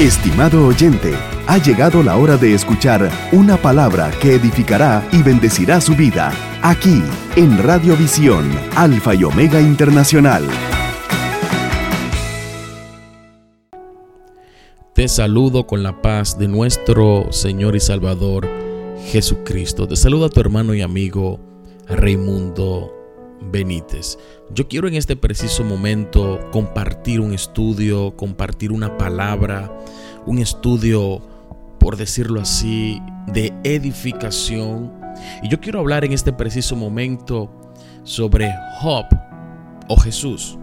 Estimado 0.00 0.66
oyente, 0.66 1.12
ha 1.46 1.58
llegado 1.58 2.02
la 2.02 2.16
hora 2.16 2.36
de 2.36 2.54
escuchar 2.54 3.08
una 3.30 3.56
palabra 3.56 4.10
que 4.20 4.34
edificará 4.34 5.06
y 5.12 5.22
bendecirá 5.22 5.80
su 5.80 5.94
vida, 5.94 6.32
aquí 6.62 7.02
en 7.36 7.62
Radiovisión, 7.62 8.50
Alfa 8.74 9.14
y 9.14 9.22
Omega 9.22 9.60
Internacional. 9.60 10.44
Te 14.94 15.08
saludo 15.08 15.66
con 15.66 15.82
la 15.82 16.00
paz 16.00 16.38
de 16.38 16.48
nuestro 16.48 17.30
Señor 17.30 17.76
y 17.76 17.80
Salvador 17.80 18.48
Jesucristo. 19.06 19.86
Te 19.86 19.96
saluda 19.96 20.30
tu 20.30 20.40
hermano 20.40 20.74
y 20.74 20.80
amigo 20.80 21.38
Raimundo 21.86 23.01
Benítez. 23.50 24.18
Yo 24.50 24.68
quiero 24.68 24.88
en 24.88 24.94
este 24.94 25.16
preciso 25.16 25.64
momento 25.64 26.40
compartir 26.52 27.20
un 27.20 27.32
estudio, 27.32 28.16
compartir 28.16 28.72
una 28.72 28.96
palabra, 28.96 29.72
un 30.26 30.38
estudio, 30.38 31.20
por 31.78 31.96
decirlo 31.96 32.40
así, 32.40 33.00
de 33.26 33.52
edificación. 33.64 34.92
Y 35.42 35.48
yo 35.48 35.60
quiero 35.60 35.80
hablar 35.80 36.04
en 36.04 36.12
este 36.12 36.32
preciso 36.32 36.76
momento 36.76 37.50
sobre 38.04 38.52
Job 38.80 39.06
o 39.88 39.96
Jesús. 39.96 40.58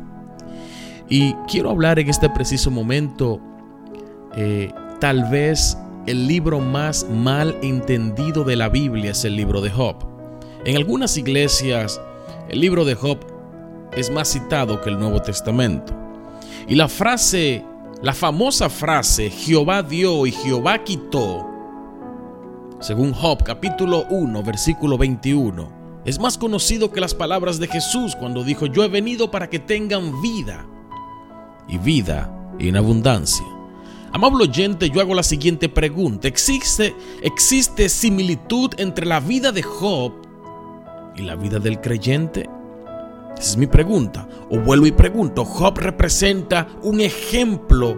Y 1.10 1.34
quiero 1.48 1.72
hablar 1.72 2.00
en 2.00 2.10
este 2.10 2.30
preciso 2.30 2.70
momento, 2.70 3.42
eh, 4.36 4.72
tal 5.00 5.30
vez 5.30 5.78
el 6.06 6.28
libro 6.28 6.60
más 6.60 7.08
mal 7.10 7.58
entendido 7.62 8.44
de 8.44 8.56
la 8.56 8.70
Biblia 8.70 9.12
es 9.12 9.26
el 9.26 9.36
libro 9.36 9.62
de 9.62 9.70
Job. 9.70 9.96
En 10.66 10.76
algunas 10.76 11.18
iglesias 11.18 12.02
el 12.50 12.60
libro 12.60 12.84
de 12.84 12.96
Job 12.96 13.20
es 13.94 14.10
más 14.12 14.30
citado 14.30 14.82
que 14.82 14.90
el 14.90 15.00
Nuevo 15.00 15.22
Testamento. 15.22 15.94
Y 16.68 16.76
la 16.76 16.88
frase, 16.88 17.64
la 18.02 18.14
famosa 18.14 18.70
frase, 18.70 19.30
Jehová 19.30 19.84
dio 19.84 20.26
y 20.26 20.32
Jehová 20.32 20.84
quitó, 20.84 21.48
según 22.80 23.14
Job 23.14 23.44
capítulo 23.44 24.06
1, 24.10 24.44
versículo 24.44 24.98
21, 24.98 25.80
es 26.06 26.20
más 26.20 26.38
conocido 26.38 26.92
que 26.92 27.02
las 27.02 27.14
palabras 27.14 27.60
de 27.60 27.68
Jesús 27.68 28.16
cuando 28.16 28.44
dijo, 28.44 28.66
yo 28.66 28.84
he 28.84 28.88
venido 28.88 29.30
para 29.30 29.50
que 29.50 29.60
tengan 29.60 30.22
vida 30.22 30.66
y 31.68 31.78
vida 31.78 32.34
en 32.58 32.78
abundancia. 32.78 33.46
Amable 34.12 34.46
oyente, 34.46 34.90
yo 34.90 35.02
hago 35.02 35.14
la 35.14 35.22
siguiente 35.22 35.70
pregunta. 35.70 36.28
¿Existe, 36.28 36.96
¿Existe 37.22 37.90
similitud 37.90 38.72
entre 38.78 39.06
la 39.06 39.20
vida 39.20 39.52
de 39.52 39.62
Job 39.62 40.14
y 41.20 41.24
la 41.24 41.36
vida 41.36 41.60
del 41.60 41.80
creyente? 41.80 42.50
Esa 43.34 43.52
es 43.52 43.58
mi 43.58 43.68
pregunta. 43.68 44.28
O 44.50 44.60
vuelvo 44.60 44.86
y 44.86 44.92
pregunto, 44.92 45.46
¿Job 45.46 45.78
representa 45.78 46.68
un 46.84 47.02
ejemplo 47.02 47.96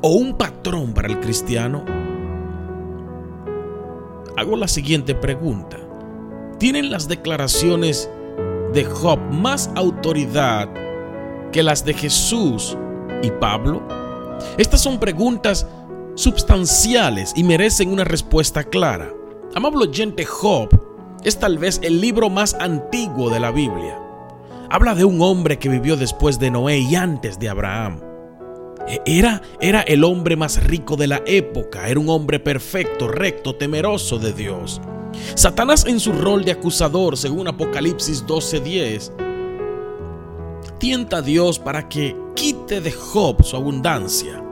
o 0.00 0.08
un 0.14 0.36
patrón 0.36 0.92
para 0.92 1.08
el 1.08 1.20
cristiano? 1.20 1.84
Hago 4.36 4.56
la 4.56 4.68
siguiente 4.68 5.14
pregunta. 5.14 5.76
¿Tienen 6.58 6.90
las 6.90 7.08
declaraciones 7.08 8.10
de 8.72 8.84
Job 8.84 9.18
más 9.30 9.70
autoridad 9.74 10.68
que 11.52 11.62
las 11.62 11.84
de 11.84 11.94
Jesús 11.94 12.76
y 13.22 13.30
Pablo? 13.32 13.86
Estas 14.56 14.80
son 14.80 14.98
preguntas 14.98 15.66
substanciales 16.14 17.32
y 17.36 17.44
merecen 17.44 17.92
una 17.92 18.04
respuesta 18.04 18.64
clara. 18.64 19.12
Amable 19.54 19.84
oyente, 19.88 20.24
Job 20.24 20.87
es 21.24 21.38
tal 21.38 21.58
vez 21.58 21.80
el 21.82 22.00
libro 22.00 22.30
más 22.30 22.54
antiguo 22.54 23.30
de 23.30 23.40
la 23.40 23.50
Biblia. 23.50 23.98
Habla 24.70 24.94
de 24.94 25.04
un 25.04 25.20
hombre 25.20 25.58
que 25.58 25.68
vivió 25.68 25.96
después 25.96 26.38
de 26.38 26.50
Noé 26.50 26.78
y 26.78 26.94
antes 26.94 27.38
de 27.38 27.48
Abraham. 27.48 28.00
E, 28.86 29.00
era, 29.04 29.42
era 29.60 29.80
el 29.82 30.04
hombre 30.04 30.36
más 30.36 30.62
rico 30.64 30.96
de 30.96 31.06
la 31.06 31.22
época, 31.26 31.88
era 31.88 31.98
un 31.98 32.08
hombre 32.08 32.38
perfecto, 32.38 33.08
recto, 33.08 33.56
temeroso 33.56 34.18
de 34.18 34.32
Dios. 34.32 34.80
Satanás 35.34 35.86
en 35.86 36.00
su 36.00 36.12
rol 36.12 36.44
de 36.44 36.52
acusador, 36.52 37.16
según 37.16 37.48
Apocalipsis 37.48 38.24
12:10, 38.26 39.12
tienta 40.78 41.18
a 41.18 41.22
Dios 41.22 41.58
para 41.58 41.88
que 41.88 42.16
quite 42.34 42.80
de 42.80 42.92
Job 42.92 43.42
su 43.42 43.56
abundancia. 43.56 44.44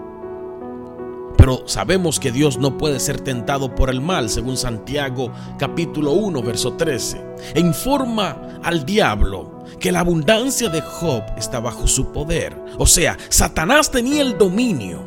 Pero 1.36 1.62
sabemos 1.66 2.18
que 2.18 2.32
Dios 2.32 2.58
no 2.58 2.78
puede 2.78 2.98
ser 2.98 3.20
tentado 3.20 3.74
por 3.74 3.90
el 3.90 4.00
mal, 4.00 4.30
según 4.30 4.56
Santiago 4.56 5.30
capítulo 5.58 6.12
1, 6.12 6.42
verso 6.42 6.72
13. 6.72 7.20
E 7.54 7.60
informa 7.60 8.58
al 8.62 8.84
diablo 8.84 9.64
que 9.78 9.92
la 9.92 10.00
abundancia 10.00 10.68
de 10.68 10.80
Job 10.80 11.22
está 11.36 11.60
bajo 11.60 11.86
su 11.86 12.12
poder. 12.12 12.56
O 12.78 12.86
sea, 12.86 13.16
Satanás 13.28 13.90
tenía 13.90 14.22
el 14.22 14.38
dominio. 14.38 15.04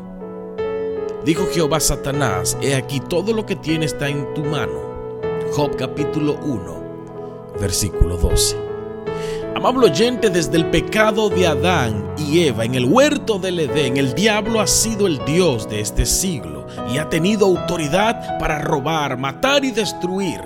Dijo 1.25 1.47
Jehová 1.53 1.79
Satanás, 1.79 2.57
he 2.61 2.75
aquí 2.75 2.99
todo 2.99 3.33
lo 3.33 3.45
que 3.45 3.55
tiene 3.55 3.85
está 3.85 4.07
en 4.07 4.33
tu 4.33 4.43
mano. 4.43 4.89
Job 5.51 5.75
capítulo 5.75 6.39
1, 6.43 7.57
versículo 7.59 8.17
12. 8.17 8.68
Amable 9.55 9.87
oyente, 9.87 10.29
desde 10.29 10.57
el 10.57 10.67
pecado 10.67 11.29
de 11.29 11.47
Adán 11.47 12.13
y 12.17 12.41
Eva 12.41 12.63
en 12.63 12.75
el 12.75 12.85
huerto 12.85 13.39
del 13.39 13.59
Edén, 13.59 13.97
el 13.97 14.13
diablo 14.13 14.61
ha 14.61 14.67
sido 14.67 15.05
el 15.05 15.23
Dios 15.25 15.67
de 15.67 15.81
este 15.81 16.05
siglo 16.05 16.65
y 16.93 16.97
ha 16.97 17.09
tenido 17.09 17.45
autoridad 17.47 18.37
para 18.39 18.59
robar, 18.59 19.17
matar 19.17 19.65
y 19.65 19.71
destruir. 19.71 20.39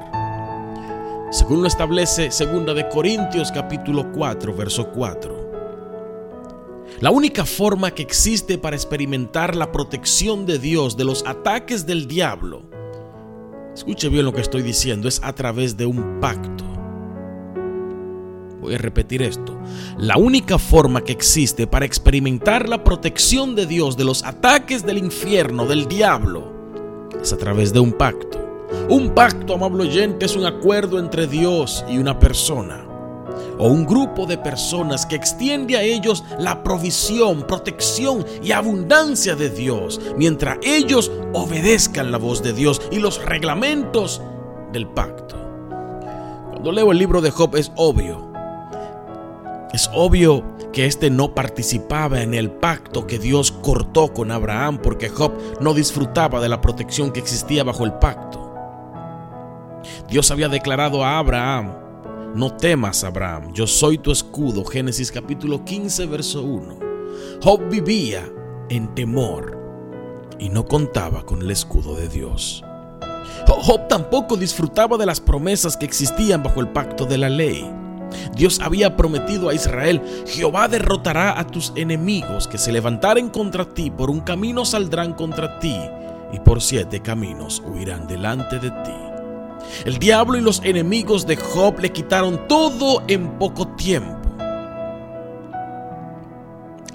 Según 1.31 1.61
lo 1.61 1.67
establece 1.67 2.29
2 2.29 2.75
de 2.75 2.89
Corintios 2.89 3.51
capítulo 3.51 4.11
4, 4.13 4.55
verso 4.55 4.89
4. 4.89 5.43
La 6.99 7.11
única 7.11 7.45
forma 7.45 7.91
que 7.91 8.03
existe 8.03 8.57
para 8.57 8.75
experimentar 8.75 9.55
la 9.55 9.71
protección 9.71 10.45
de 10.45 10.57
Dios 10.57 10.95
de 10.95 11.03
los 11.03 11.25
ataques 11.27 11.85
del 11.85 12.07
diablo, 12.07 12.63
escuche 13.75 14.09
bien 14.09 14.25
lo 14.25 14.33
que 14.33 14.41
estoy 14.41 14.61
diciendo, 14.63 15.07
es 15.07 15.21
a 15.23 15.33
través 15.33 15.75
de 15.75 15.85
un 15.85 16.19
pacto. 16.19 16.72
Voy 18.63 18.75
a 18.75 18.77
repetir 18.77 19.21
esto. 19.21 19.57
La 19.97 20.15
única 20.15 20.57
forma 20.57 21.03
que 21.03 21.11
existe 21.11 21.67
para 21.67 21.85
experimentar 21.85 22.69
la 22.69 22.81
protección 22.81 23.55
de 23.55 23.65
Dios 23.65 23.97
de 23.97 24.05
los 24.05 24.23
ataques 24.23 24.85
del 24.85 24.99
infierno, 24.99 25.65
del 25.65 25.85
diablo, 25.89 26.53
es 27.21 27.33
a 27.33 27.37
través 27.37 27.73
de 27.73 27.81
un 27.81 27.91
pacto. 27.91 28.39
Un 28.87 29.13
pacto, 29.13 29.55
amable 29.55 29.83
oyente, 29.83 30.25
es 30.25 30.37
un 30.37 30.45
acuerdo 30.45 30.97
entre 30.97 31.27
Dios 31.27 31.83
y 31.89 31.97
una 31.97 32.17
persona 32.19 32.85
o 33.59 33.67
un 33.67 33.85
grupo 33.85 34.25
de 34.25 34.37
personas 34.37 35.05
que 35.05 35.15
extiende 35.15 35.75
a 35.75 35.83
ellos 35.83 36.23
la 36.39 36.63
provisión, 36.63 37.45
protección 37.45 38.25
y 38.41 38.53
abundancia 38.53 39.35
de 39.35 39.49
Dios, 39.49 39.99
mientras 40.17 40.57
ellos 40.63 41.11
obedezcan 41.33 42.11
la 42.11 42.17
voz 42.17 42.41
de 42.41 42.53
Dios 42.53 42.81
y 42.91 42.99
los 42.99 43.23
reglamentos 43.25 44.21
del 44.71 44.87
pacto. 44.87 45.35
Cuando 46.49 46.71
leo 46.71 46.93
el 46.93 46.97
libro 46.97 47.19
de 47.19 47.29
Job 47.29 47.57
es 47.57 47.73
obvio 47.75 48.32
es 49.73 49.89
obvio 49.91 50.43
que 50.71 50.85
éste 50.85 51.09
no 51.09 51.33
participaba 51.33 52.21
en 52.21 52.35
el 52.35 52.51
pacto 52.51 53.07
que 53.07 53.17
Dios 53.17 53.51
cortó 53.51 54.13
con 54.13 54.31
Abraham 54.31 54.79
porque 54.81 55.09
Job 55.09 55.33
no 55.59 55.73
disfrutaba 55.73 56.39
de 56.39 56.47
la 56.47 56.61
protección 56.61 57.11
que 57.11 57.19
existía 57.19 57.63
bajo 57.63 57.83
el 57.83 57.93
pacto. 57.93 58.53
Dios 60.07 60.29
había 60.29 60.47
declarado 60.47 61.03
a 61.03 61.17
Abraham, 61.17 61.73
no 62.35 62.55
temas 62.55 63.03
Abraham, 63.03 63.51
yo 63.53 63.65
soy 63.65 63.97
tu 63.97 64.11
escudo, 64.11 64.63
Génesis 64.63 65.11
capítulo 65.11 65.65
15, 65.65 66.05
verso 66.05 66.43
1. 66.43 66.79
Job 67.43 67.67
vivía 67.69 68.23
en 68.69 68.93
temor 68.93 69.59
y 70.37 70.49
no 70.49 70.65
contaba 70.65 71.25
con 71.25 71.41
el 71.41 71.49
escudo 71.49 71.95
de 71.95 72.09
Dios. 72.09 72.63
Job 73.47 73.87
tampoco 73.87 74.37
disfrutaba 74.37 74.97
de 74.97 75.05
las 75.07 75.19
promesas 75.19 75.75
que 75.77 75.85
existían 75.85 76.43
bajo 76.43 76.59
el 76.59 76.69
pacto 76.69 77.05
de 77.05 77.17
la 77.17 77.29
ley. 77.29 77.82
Dios 78.35 78.59
había 78.61 78.95
prometido 78.95 79.49
a 79.49 79.53
Israel, 79.53 80.01
Jehová 80.27 80.67
derrotará 80.67 81.39
a 81.39 81.47
tus 81.47 81.73
enemigos 81.75 82.47
que 82.47 82.57
se 82.57 82.71
levantaren 82.71 83.29
contra 83.29 83.65
ti, 83.65 83.91
por 83.91 84.09
un 84.09 84.21
camino 84.21 84.65
saldrán 84.65 85.13
contra 85.13 85.59
ti 85.59 85.77
y 86.31 86.39
por 86.39 86.61
siete 86.61 87.01
caminos 87.01 87.61
huirán 87.65 88.07
delante 88.07 88.59
de 88.59 88.71
ti. 88.71 89.13
El 89.85 89.97
diablo 89.97 90.37
y 90.37 90.41
los 90.41 90.61
enemigos 90.63 91.25
de 91.25 91.35
Job 91.35 91.79
le 91.79 91.91
quitaron 91.91 92.47
todo 92.47 93.03
en 93.07 93.37
poco 93.37 93.67
tiempo. 93.69 94.29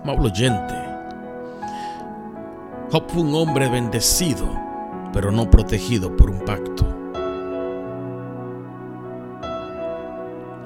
Amable 0.02 0.30
oyente, 0.30 0.74
Job 2.90 3.04
fue 3.08 3.22
un 3.22 3.34
hombre 3.34 3.68
bendecido, 3.68 4.48
pero 5.12 5.30
no 5.30 5.50
protegido 5.50 6.16
por 6.16 6.30
un 6.30 6.40
pacto. 6.40 6.87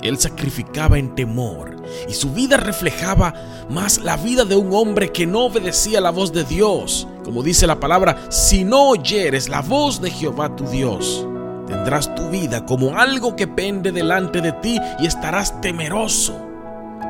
Él 0.03 0.19
sacrificaba 0.19 0.99
en 0.99 1.15
temor 1.15 1.77
y 2.09 2.13
su 2.13 2.33
vida 2.33 2.57
reflejaba 2.57 3.35
más 3.71 3.99
la 3.99 4.17
vida 4.17 4.45
de 4.45 4.57
un 4.57 4.73
hombre 4.75 5.13
que 5.13 5.27
no 5.27 5.47
obedecía 5.47 6.01
la 6.01 6.11
voz 6.11 6.33
de 6.33 6.45
Dios. 6.45 7.07
Como 7.25 7.43
dice 7.43 7.67
la 7.67 7.79
palabra, 7.79 8.27
si 8.29 8.65
no 8.65 8.91
oyeres 8.91 9.49
la 9.49 9.63
voz 9.63 10.01
de 10.01 10.11
Jehová 10.11 10.55
tu 10.57 10.67
Dios, 10.67 11.27
tendrás 11.67 12.15
tu 12.15 12.29
vida 12.31 12.67
como 12.67 12.97
algo 12.99 13.37
que 13.37 13.47
pende 13.47 13.93
delante 13.93 14.41
de 14.41 14.53
ti 14.53 14.81
y 14.99 15.07
estarás 15.07 15.61
temeroso 15.61 16.37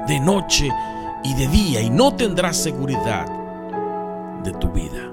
de 0.07 0.21
noche 0.21 0.69
y 1.25 1.35
de 1.35 1.49
día 1.49 1.81
y 1.81 1.91
no 1.91 2.15
tendrás 2.15 2.57
seguridad 2.57 3.27
de 4.45 4.53
tu 4.53 4.69
vida. 4.71 5.11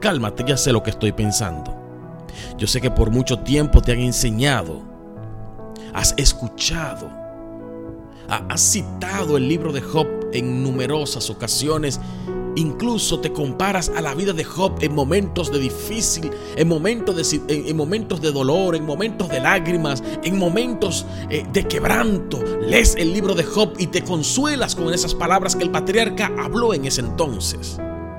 cálmate, 0.00 0.42
ya 0.44 0.56
sé 0.56 0.72
lo 0.72 0.82
que 0.82 0.90
estoy 0.90 1.12
pensando. 1.12 1.78
Yo 2.58 2.66
sé 2.66 2.80
que 2.80 2.90
por 2.90 3.10
mucho 3.10 3.38
tiempo 3.38 3.80
te 3.80 3.92
han 3.92 4.00
enseñado, 4.00 4.82
has 5.94 6.14
escuchado, 6.16 7.10
has 8.28 8.60
citado 8.60 9.36
el 9.36 9.48
libro 9.48 9.72
de 9.72 9.80
Job 9.80 10.06
en 10.32 10.62
numerosas 10.62 11.30
ocasiones 11.30 12.00
Incluso 12.54 13.18
te 13.20 13.32
comparas 13.32 13.90
a 13.96 14.02
la 14.02 14.14
vida 14.14 14.32
de 14.32 14.44
Job 14.44 14.74
en 14.80 14.94
momentos 14.94 15.50
de 15.50 15.58
difícil, 15.58 16.30
en 16.56 16.68
momentos 16.68 17.16
de, 17.16 17.68
en, 17.70 17.76
momentos 17.76 18.20
de 18.20 18.30
dolor, 18.30 18.76
en 18.76 18.84
momentos 18.84 19.28
de 19.30 19.40
lágrimas, 19.40 20.02
en 20.22 20.38
momentos 20.38 21.06
eh, 21.30 21.46
de 21.50 21.66
quebranto. 21.66 22.42
Lees 22.60 22.94
el 22.96 23.14
libro 23.14 23.34
de 23.34 23.44
Job 23.44 23.72
y 23.78 23.86
te 23.86 24.02
consuelas 24.02 24.74
con 24.74 24.92
esas 24.92 25.14
palabras 25.14 25.56
que 25.56 25.64
el 25.64 25.70
patriarca 25.70 26.30
habló 26.38 26.74
en 26.74 26.84
ese 26.84 27.00
entonces. 27.00 27.78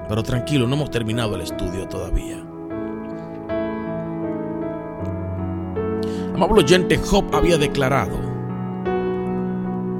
Pero 0.10 0.24
tranquilo, 0.24 0.68
no 0.68 0.75
hemos 0.75 0.90
terminado 0.90 1.36
el 1.36 1.42
estudio 1.42 1.88
todavía. 1.88 2.44
Amable 6.34 6.64
oyente, 6.64 6.98
Job 6.98 7.26
había 7.34 7.58
declarado, 7.58 8.18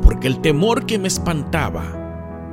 porque 0.02 0.28
el 0.28 0.40
temor 0.40 0.86
que 0.86 0.98
me 0.98 1.08
espantaba, 1.08 2.04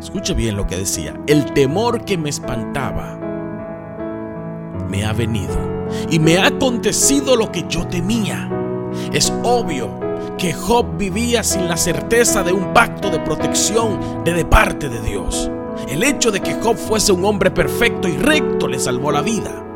Escuche 0.00 0.32
bien 0.32 0.56
lo 0.56 0.66
que 0.66 0.78
decía. 0.78 1.14
El 1.26 1.52
temor 1.52 2.06
que 2.06 2.16
me 2.16 2.30
espantaba 2.30 3.18
me 4.88 5.04
ha 5.04 5.12
venido 5.12 5.54
y 6.10 6.18
me 6.18 6.38
ha 6.38 6.46
acontecido 6.46 7.36
lo 7.36 7.52
que 7.52 7.66
yo 7.68 7.86
temía. 7.86 8.50
Es 9.12 9.30
obvio 9.42 10.00
que 10.38 10.54
Job 10.54 10.96
vivía 10.96 11.42
sin 11.42 11.68
la 11.68 11.76
certeza 11.76 12.42
de 12.42 12.52
un 12.52 12.72
pacto 12.72 13.10
de 13.10 13.20
protección 13.20 14.24
de, 14.24 14.32
de 14.32 14.44
parte 14.46 14.88
de 14.88 15.02
Dios. 15.02 15.50
El 15.86 16.02
hecho 16.02 16.30
de 16.30 16.40
que 16.40 16.54
Job 16.54 16.76
fuese 16.76 17.12
un 17.12 17.24
hombre 17.26 17.50
perfecto 17.50 18.08
y 18.08 18.16
recto 18.16 18.68
le 18.68 18.78
salvó 18.78 19.12
la 19.12 19.20
vida. 19.20 19.69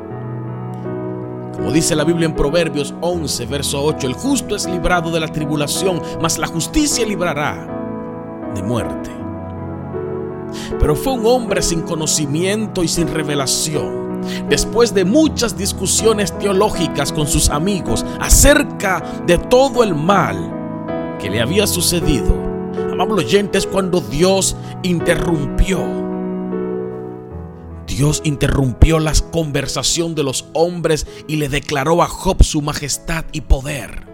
Como 1.57 1.73
dice 1.73 1.95
la 1.95 2.05
Biblia 2.05 2.27
en 2.27 2.35
Proverbios 2.35 2.95
11, 3.01 3.47
verso 3.47 3.83
8, 3.83 4.07
el 4.07 4.15
justo 4.15 4.57
es 4.57 4.67
librado 4.67 5.11
de 5.11 5.21
la 5.21 5.29
tribulación, 5.29 6.01
mas 6.21 6.39
la 6.39 6.47
justicia 6.47 7.07
librará 7.07 8.53
de 8.55 8.63
muerte 8.63 9.25
pero 10.79 10.95
fue 10.95 11.15
un 11.15 11.27
hombre 11.27 11.63
sin 11.63 11.83
conocimiento 11.83 12.83
y 12.83 12.89
sin 12.89 13.09
revelación. 13.09 14.23
Después 14.49 14.95
de 14.95 15.05
muchas 15.05 15.57
discusiones 15.57 16.37
teológicas 16.39 17.13
con 17.13 17.27
sus 17.27 17.51
amigos 17.51 18.05
acerca 18.21 19.03
de 19.27 19.39
todo 19.39 19.83
el 19.83 19.95
mal 19.95 21.17
que 21.19 21.31
le 21.31 21.41
había 21.41 21.67
sucedido, 21.67 22.35
amable 22.91 23.25
oyentes, 23.25 23.67
cuando 23.67 24.01
Dios 24.01 24.57
interrumpió 24.83 25.79
Dios 27.97 28.23
interrumpió 28.25 28.99
la 28.99 29.13
conversación 29.31 30.17
de 30.17 30.25
los 30.25 30.47
hombres 30.53 31.07
y 31.29 31.37
le 31.37 31.49
declaró 31.49 32.03
a 32.03 32.09
Job 32.09 32.43
su 32.43 32.61
majestad 32.61 33.25
y 33.31 33.43
poder. 33.43 34.09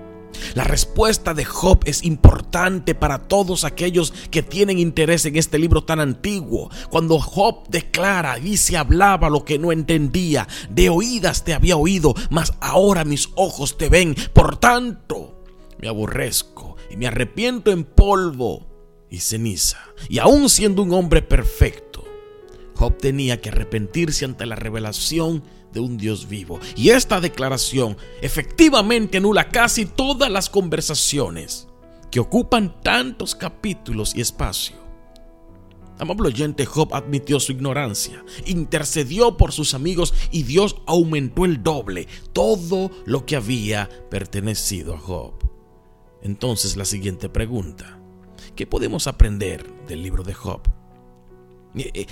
La 0.55 0.65
respuesta 0.65 1.33
de 1.33 1.47
Job 1.47 1.81
es 1.87 2.05
importante 2.05 2.95
para 2.95 3.27
todos 3.27 3.65
aquellos 3.65 4.13
que 4.31 4.43
tienen 4.43 4.79
interés 4.79 5.25
en 5.25 5.37
este 5.37 5.59
libro 5.59 5.83
tan 5.83 5.99
antiguo. 5.99 6.71
Cuando 6.91 7.19
Job 7.19 7.69
declara, 7.71 8.37
se 8.55 8.77
hablaba 8.77 9.31
lo 9.31 9.47
que 9.47 9.59
no 9.59 9.73
entendía, 9.73 10.47
de 10.69 10.91
oídas 10.91 11.45
te 11.45 11.55
había 11.55 11.77
oído, 11.77 12.15
mas 12.29 12.53
ahora 12.61 13.07
mis 13.07 13.31
ojos 13.35 13.79
te 13.79 13.89
ven. 13.89 14.15
Por 14.35 14.59
tanto, 14.59 15.43
me 15.79 15.89
aborrezco 15.89 16.77
y 16.91 16.99
me 16.99 17.07
arrepiento 17.07 17.71
en 17.71 17.85
polvo 17.85 18.67
y 19.09 19.21
ceniza. 19.21 19.79
Y 20.11 20.19
aún 20.19 20.51
siendo 20.51 20.83
un 20.83 20.93
hombre 20.93 21.23
perfecto, 21.23 21.90
Job 22.81 22.97
tenía 22.97 23.43
que 23.43 23.51
arrepentirse 23.51 24.25
ante 24.25 24.47
la 24.47 24.57
revelación 24.57 25.43
de 25.71 25.81
un 25.81 25.99
Dios 25.99 26.31
vivo. 26.31 26.59
Y 26.77 26.89
esta 26.89 27.21
declaración 27.21 27.99
efectivamente 28.23 29.19
anula 29.19 29.51
casi 29.51 29.85
todas 29.85 30.31
las 30.31 30.49
conversaciones 30.49 31.69
que 32.11 32.21
ocupan 32.21 32.81
tantos 32.81 33.35
capítulos 33.35 34.15
y 34.17 34.23
espacio. 34.23 34.77
Amable 35.99 36.29
oyente, 36.29 36.65
Job 36.65 36.95
admitió 36.95 37.39
su 37.39 37.53
ignorancia, 37.53 38.25
intercedió 38.47 39.37
por 39.37 39.53
sus 39.53 39.75
amigos 39.75 40.15
y 40.31 40.45
Dios 40.45 40.77
aumentó 40.87 41.45
el 41.45 41.63
doble 41.63 42.09
todo 42.33 42.91
lo 43.05 43.27
que 43.27 43.37
había 43.37 43.91
pertenecido 44.11 44.95
a 44.95 44.99
Job. 44.99 45.35
Entonces 46.23 46.79
la 46.79 46.87
siguiente 46.87 47.29
pregunta, 47.29 48.01
¿qué 48.57 48.67
podemos 48.67 49.07
aprender 49.07 49.71
del 49.87 50.03
libro 50.03 50.23
de 50.23 50.33
Job? 50.33 50.80
Eh, 51.77 51.91
eh, 51.95 52.07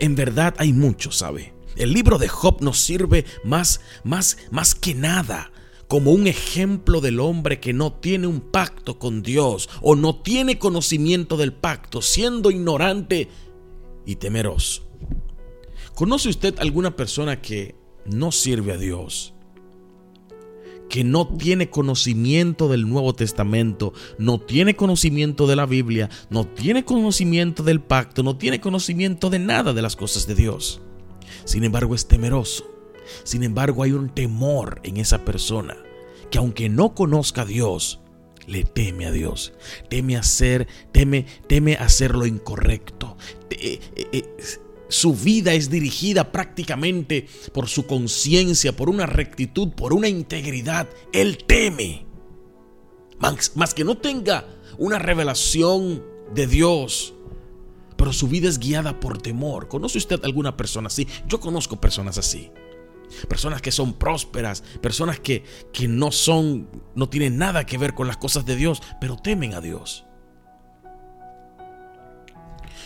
en 0.00 0.14
verdad 0.14 0.54
hay 0.58 0.72
mucho, 0.72 1.10
¿sabe? 1.12 1.54
El 1.76 1.92
libro 1.92 2.18
de 2.18 2.28
Job 2.28 2.60
nos 2.60 2.78
sirve 2.78 3.24
más, 3.44 3.80
más, 4.04 4.38
más 4.50 4.74
que 4.74 4.94
nada 4.94 5.50
como 5.88 6.12
un 6.12 6.26
ejemplo 6.26 7.00
del 7.00 7.20
hombre 7.20 7.60
que 7.60 7.72
no 7.72 7.92
tiene 7.92 8.26
un 8.26 8.40
pacto 8.40 8.98
con 8.98 9.22
Dios 9.22 9.68
o 9.82 9.94
no 9.96 10.22
tiene 10.22 10.58
conocimiento 10.58 11.36
del 11.36 11.52
pacto, 11.52 12.02
siendo 12.02 12.50
ignorante 12.50 13.28
y 14.06 14.16
temeroso. 14.16 14.88
¿Conoce 15.94 16.28
usted 16.28 16.58
alguna 16.58 16.96
persona 16.96 17.40
que 17.40 17.76
no 18.06 18.32
sirve 18.32 18.72
a 18.72 18.78
Dios? 18.78 19.33
Que 20.94 21.02
no 21.02 21.26
tiene 21.26 21.70
conocimiento 21.70 22.68
del 22.68 22.88
Nuevo 22.88 23.16
Testamento, 23.16 23.92
no 24.16 24.38
tiene 24.38 24.76
conocimiento 24.76 25.48
de 25.48 25.56
la 25.56 25.66
Biblia, 25.66 26.08
no 26.30 26.46
tiene 26.46 26.84
conocimiento 26.84 27.64
del 27.64 27.80
pacto, 27.80 28.22
no 28.22 28.36
tiene 28.36 28.60
conocimiento 28.60 29.28
de 29.28 29.40
nada 29.40 29.72
de 29.72 29.82
las 29.82 29.96
cosas 29.96 30.28
de 30.28 30.36
Dios. 30.36 30.82
Sin 31.46 31.64
embargo, 31.64 31.96
es 31.96 32.06
temeroso. 32.06 32.70
Sin 33.24 33.42
embargo, 33.42 33.82
hay 33.82 33.90
un 33.90 34.08
temor 34.08 34.78
en 34.84 34.98
esa 34.98 35.24
persona 35.24 35.76
que 36.30 36.38
aunque 36.38 36.68
no 36.68 36.94
conozca 36.94 37.42
a 37.42 37.46
Dios, 37.46 37.98
le 38.46 38.62
teme 38.62 39.06
a 39.06 39.10
Dios. 39.10 39.52
Teme 39.88 40.16
hacer, 40.16 40.68
teme, 40.92 41.26
teme 41.48 41.74
hacer 41.74 42.14
lo 42.14 42.24
incorrecto. 42.24 43.16
Eh, 43.50 43.80
eh, 43.96 44.22
su 44.94 45.12
vida 45.12 45.52
es 45.54 45.70
dirigida 45.70 46.30
prácticamente 46.30 47.26
por 47.52 47.68
su 47.68 47.84
conciencia, 47.86 48.76
por 48.76 48.88
una 48.88 49.06
rectitud, 49.06 49.70
por 49.70 49.92
una 49.92 50.08
integridad. 50.08 50.88
Él 51.12 51.38
teme. 51.46 52.06
más 53.18 53.74
que 53.74 53.84
no 53.84 53.96
tenga 53.96 54.46
una 54.78 54.98
revelación 54.98 56.04
de 56.32 56.46
Dios, 56.46 57.14
pero 57.96 58.12
su 58.12 58.28
vida 58.28 58.48
es 58.48 58.58
guiada 58.58 59.00
por 59.00 59.20
temor. 59.20 59.66
¿Conoce 59.66 59.98
usted 59.98 60.24
alguna 60.24 60.56
persona 60.56 60.86
así? 60.86 61.08
Yo 61.26 61.40
conozco 61.40 61.80
personas 61.80 62.16
así. 62.16 62.52
Personas 63.28 63.62
que 63.62 63.72
son 63.72 63.94
prósperas, 63.94 64.62
personas 64.80 65.18
que, 65.18 65.42
que 65.72 65.88
no 65.88 66.12
son, 66.12 66.68
no 66.94 67.08
tienen 67.08 67.36
nada 67.36 67.66
que 67.66 67.78
ver 67.78 67.94
con 67.94 68.06
las 68.06 68.16
cosas 68.16 68.46
de 68.46 68.56
Dios, 68.56 68.80
pero 69.00 69.16
temen 69.16 69.54
a 69.54 69.60
Dios. 69.60 70.04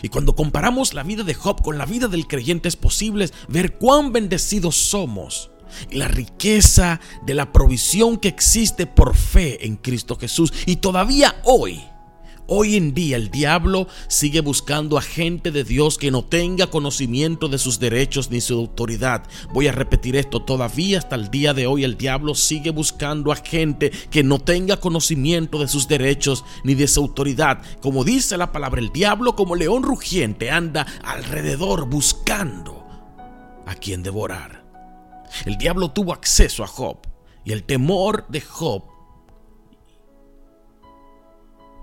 Y 0.02 0.08
cuando 0.08 0.34
comparamos 0.34 0.94
la 0.94 1.02
vida 1.02 1.24
de 1.24 1.34
Job 1.34 1.62
con 1.62 1.78
la 1.78 1.86
vida 1.86 2.08
del 2.08 2.26
creyente 2.26 2.68
es 2.68 2.76
posible 2.76 3.30
ver 3.48 3.78
cuán 3.78 4.12
bendecidos 4.12 4.76
somos 4.76 5.50
y 5.90 5.96
la 5.96 6.08
riqueza 6.08 7.00
de 7.26 7.34
la 7.34 7.52
provisión 7.52 8.16
que 8.16 8.28
existe 8.28 8.86
por 8.86 9.14
fe 9.16 9.66
en 9.66 9.76
Cristo 9.76 10.16
Jesús. 10.16 10.52
Y 10.66 10.76
todavía 10.76 11.40
hoy 11.44 11.82
Hoy 12.50 12.76
en 12.76 12.94
día 12.94 13.18
el 13.18 13.30
diablo 13.30 13.88
sigue 14.06 14.40
buscando 14.40 14.96
a 14.96 15.02
gente 15.02 15.50
de 15.50 15.64
Dios 15.64 15.98
que 15.98 16.10
no 16.10 16.24
tenga 16.24 16.68
conocimiento 16.68 17.48
de 17.48 17.58
sus 17.58 17.78
derechos 17.78 18.30
ni 18.30 18.40
su 18.40 18.54
autoridad. 18.54 19.24
Voy 19.52 19.66
a 19.66 19.72
repetir 19.72 20.16
esto, 20.16 20.40
todavía 20.40 20.96
hasta 20.96 21.14
el 21.14 21.30
día 21.30 21.52
de 21.52 21.66
hoy 21.66 21.84
el 21.84 21.98
diablo 21.98 22.34
sigue 22.34 22.70
buscando 22.70 23.32
a 23.32 23.36
gente 23.36 23.90
que 24.10 24.24
no 24.24 24.38
tenga 24.38 24.78
conocimiento 24.78 25.58
de 25.58 25.68
sus 25.68 25.88
derechos 25.88 26.42
ni 26.64 26.74
de 26.74 26.88
su 26.88 27.00
autoridad. 27.00 27.60
Como 27.82 28.02
dice 28.02 28.38
la 28.38 28.50
palabra, 28.50 28.80
el 28.80 28.94
diablo 28.94 29.36
como 29.36 29.54
león 29.54 29.82
rugiente 29.82 30.50
anda 30.50 30.86
alrededor 31.04 31.86
buscando 31.86 32.86
a 33.66 33.74
quien 33.74 34.02
devorar. 34.02 34.64
El 35.44 35.58
diablo 35.58 35.90
tuvo 35.90 36.14
acceso 36.14 36.64
a 36.64 36.66
Job 36.66 36.96
y 37.44 37.52
el 37.52 37.64
temor 37.64 38.24
de 38.30 38.40
Job 38.40 38.97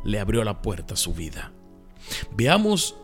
le 0.05 0.19
abrió 0.19 0.43
la 0.45 0.61
puerta 0.61 0.93
a 0.93 0.97
su 0.97 1.13
vida. 1.13 1.51
Veamos 2.37 2.95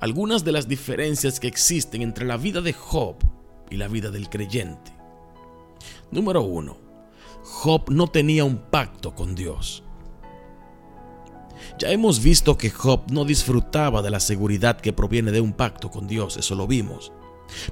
algunas 0.00 0.44
de 0.44 0.52
las 0.52 0.68
diferencias 0.68 1.40
que 1.40 1.48
existen 1.48 2.00
entre 2.02 2.24
la 2.24 2.36
vida 2.36 2.60
de 2.62 2.72
Job 2.72 3.16
y 3.70 3.76
la 3.76 3.88
vida 3.88 4.10
del 4.10 4.30
creyente. 4.30 4.92
Número 6.10 6.42
uno, 6.42 6.78
Job 7.42 7.90
no 7.90 8.06
tenía 8.06 8.44
un 8.44 8.56
pacto 8.56 9.14
con 9.14 9.34
Dios. 9.34 9.82
Ya 11.78 11.90
hemos 11.90 12.22
visto 12.22 12.56
que 12.56 12.70
Job 12.70 13.10
no 13.10 13.24
disfrutaba 13.24 14.02
de 14.02 14.10
la 14.10 14.20
seguridad 14.20 14.80
que 14.80 14.92
proviene 14.92 15.32
de 15.32 15.40
un 15.40 15.52
pacto 15.52 15.90
con 15.90 16.06
Dios, 16.06 16.36
eso 16.36 16.54
lo 16.54 16.66
vimos. 16.66 17.12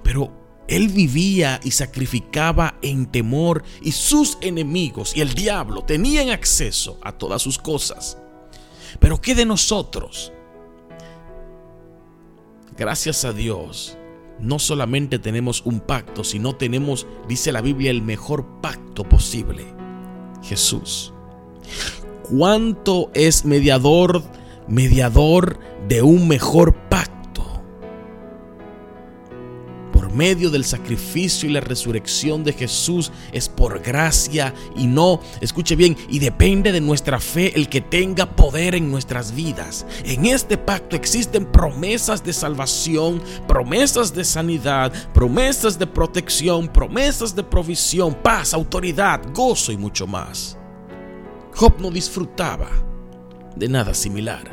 Pero 0.02 0.32
él 0.68 0.88
vivía 0.88 1.60
y 1.62 1.72
sacrificaba 1.72 2.78
en 2.82 3.06
temor 3.06 3.62
y 3.82 3.92
sus 3.92 4.38
enemigos 4.40 5.14
y 5.16 5.20
el 5.20 5.34
diablo 5.34 5.82
tenían 5.84 6.30
acceso 6.30 6.98
a 7.02 7.12
todas 7.12 7.42
sus 7.42 7.58
cosas. 7.58 8.21
Pero 8.98 9.20
¿qué 9.20 9.34
de 9.34 9.44
nosotros? 9.44 10.32
Gracias 12.76 13.24
a 13.24 13.32
Dios, 13.32 13.98
no 14.40 14.58
solamente 14.58 15.18
tenemos 15.18 15.62
un 15.64 15.80
pacto, 15.80 16.24
sino 16.24 16.56
tenemos, 16.56 17.06
dice 17.28 17.52
la 17.52 17.60
Biblia, 17.60 17.90
el 17.90 18.02
mejor 18.02 18.60
pacto 18.60 19.04
posible. 19.04 19.64
Jesús. 20.42 21.12
¿Cuánto 22.22 23.10
es 23.14 23.44
mediador, 23.44 24.22
mediador 24.66 25.58
de 25.88 26.02
un 26.02 26.28
mejor 26.28 26.74
pacto? 26.88 27.21
Medio 30.12 30.50
del 30.50 30.64
sacrificio 30.64 31.48
y 31.48 31.52
la 31.52 31.60
resurrección 31.60 32.44
de 32.44 32.52
Jesús 32.52 33.12
es 33.32 33.48
por 33.48 33.80
gracia 33.80 34.54
y 34.76 34.86
no, 34.86 35.20
escuche 35.40 35.76
bien, 35.76 35.96
y 36.08 36.18
depende 36.18 36.72
de 36.72 36.80
nuestra 36.80 37.20
fe 37.20 37.52
el 37.54 37.68
que 37.68 37.80
tenga 37.80 38.36
poder 38.36 38.74
en 38.74 38.90
nuestras 38.90 39.34
vidas. 39.34 39.86
En 40.04 40.26
este 40.26 40.58
pacto 40.58 40.96
existen 40.96 41.46
promesas 41.46 42.22
de 42.24 42.32
salvación, 42.32 43.22
promesas 43.46 44.14
de 44.14 44.24
sanidad, 44.24 44.92
promesas 45.12 45.78
de 45.78 45.86
protección, 45.86 46.68
promesas 46.68 47.34
de 47.34 47.42
provisión, 47.42 48.14
paz, 48.14 48.54
autoridad, 48.54 49.20
gozo 49.34 49.72
y 49.72 49.76
mucho 49.76 50.06
más. 50.06 50.58
Job 51.54 51.74
no 51.80 51.90
disfrutaba 51.90 52.68
de 53.56 53.68
nada 53.68 53.94
similar. 53.94 54.50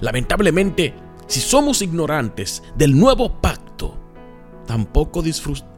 Lamentablemente, 0.00 0.94
si 1.26 1.40
somos 1.40 1.82
ignorantes 1.82 2.62
del 2.76 2.98
nuevo 2.98 3.40
pacto, 3.40 3.65
tampoco 4.66 5.22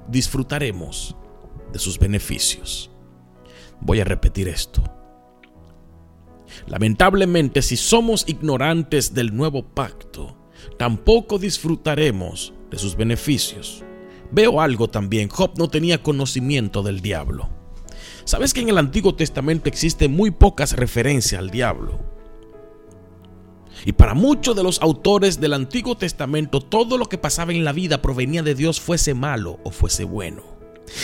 disfrutaremos 0.09 1.16
de 1.73 1.78
sus 1.78 1.99
beneficios. 1.99 2.90
Voy 3.80 4.00
a 4.00 4.04
repetir 4.04 4.49
esto. 4.49 4.83
Lamentablemente, 6.66 7.62
si 7.62 7.76
somos 7.76 8.25
ignorantes 8.26 9.14
del 9.14 9.37
nuevo 9.37 9.62
pacto, 9.62 10.37
tampoco 10.78 11.38
disfrutaremos 11.38 12.52
de 12.71 12.78
sus 12.78 12.97
beneficios. 12.97 13.85
Veo 14.30 14.61
algo 14.61 14.88
también, 14.88 15.28
Job 15.28 15.52
no 15.57 15.68
tenía 15.68 16.02
conocimiento 16.02 16.83
del 16.83 17.00
diablo. 17.00 17.49
¿Sabes 18.25 18.52
que 18.52 18.61
en 18.61 18.68
el 18.68 18.78
Antiguo 18.78 19.14
Testamento 19.14 19.68
existen 19.68 20.12
muy 20.12 20.30
pocas 20.30 20.76
referencias 20.76 21.38
al 21.38 21.50
diablo? 21.50 22.17
Y 23.85 23.92
para 23.92 24.14
muchos 24.14 24.56
de 24.56 24.62
los 24.62 24.80
autores 24.82 25.40
del 25.40 25.54
Antiguo 25.54 25.97
Testamento, 25.97 26.61
todo 26.61 26.99
lo 26.99 27.06
que 27.06 27.18
pasaba 27.18 27.52
en 27.52 27.64
la 27.64 27.73
vida 27.73 28.02
provenía 28.02 28.42
de 28.42 28.54
Dios, 28.54 28.80
fuese 28.80 29.14
malo 29.14 29.58
o 29.64 29.70
fuese 29.70 30.04
bueno. 30.04 30.42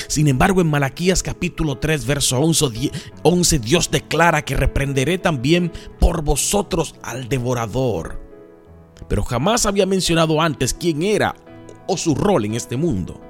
Sin 0.08 0.28
embargo, 0.28 0.60
en 0.60 0.68
Malaquías 0.68 1.22
capítulo 1.22 1.78
3, 1.78 2.06
verso 2.06 2.40
11, 2.40 3.58
Dios 3.58 3.90
declara 3.90 4.44
que 4.44 4.56
reprenderé 4.56 5.18
también 5.18 5.72
por 6.00 6.22
vosotros 6.22 6.94
al 7.02 7.28
devorador. 7.28 8.20
Pero 9.08 9.22
jamás 9.22 9.66
había 9.66 9.86
mencionado 9.86 10.40
antes 10.40 10.72
quién 10.72 11.02
era 11.02 11.34
o 11.86 11.96
su 11.96 12.14
rol 12.14 12.46
en 12.46 12.54
este 12.54 12.76
mundo. 12.76 13.20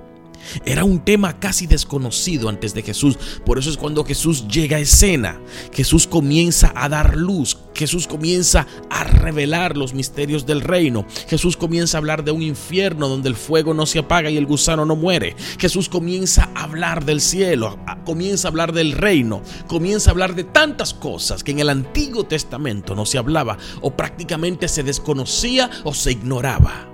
Era 0.65 0.85
un 0.85 1.01
tema 1.01 1.39
casi 1.39 1.67
desconocido 1.67 2.49
antes 2.49 2.75
de 2.75 2.83
Jesús. 2.83 3.19
Por 3.45 3.59
eso 3.59 3.71
es 3.71 3.77
cuando 3.77 4.05
Jesús 4.05 4.47
llega 4.49 4.77
a 4.77 4.81
escena. 4.81 5.41
Jesús 5.73 6.07
comienza 6.07 6.73
a 6.77 6.89
dar 6.89 7.17
luz. 7.17 7.59
Jesús 7.75 8.07
comienza 8.07 8.67
a 8.89 9.05
revelar 9.05 9.77
los 9.77 9.95
misterios 9.95 10.47
del 10.47 10.61
reino. 10.61 11.07
Jesús 11.29 11.57
comienza 11.57 11.97
a 11.97 12.01
hablar 12.01 12.25
de 12.25 12.31
un 12.31 12.43
infierno 12.43 13.09
donde 13.09 13.29
el 13.29 13.35
fuego 13.35 13.75
no 13.75 13.87
se 13.87 13.99
apaga 13.99 14.31
y 14.31 14.37
el 14.37 14.47
gusano 14.47 14.85
no 14.87 14.97
muere. 14.97 15.35
Jesús 15.59 15.89
comienza 15.89 16.51
a 16.55 16.65
hablar 16.65 17.05
del 17.05 17.21
cielo. 17.21 17.79
Comienza 18.05 18.49
a 18.49 18.51
hablar 18.51 18.73
del 18.73 18.93
reino. 18.93 19.43
Comienza 19.67 20.11
a 20.11 20.13
hablar 20.13 20.35
de 20.35 20.45
tantas 20.45 20.95
cosas 20.95 21.43
que 21.43 21.51
en 21.51 21.61
el 21.61 21.69
Antiguo 21.69 22.25
Testamento 22.25 22.95
no 22.95 23.07
se 23.07 23.19
hablaba 23.19 23.59
o 23.81 23.91
prácticamente 23.91 24.69
se 24.69 24.83
desconocía 24.83 25.71
o 25.85 25.95
se 25.95 26.13
ignoraba. 26.13 26.94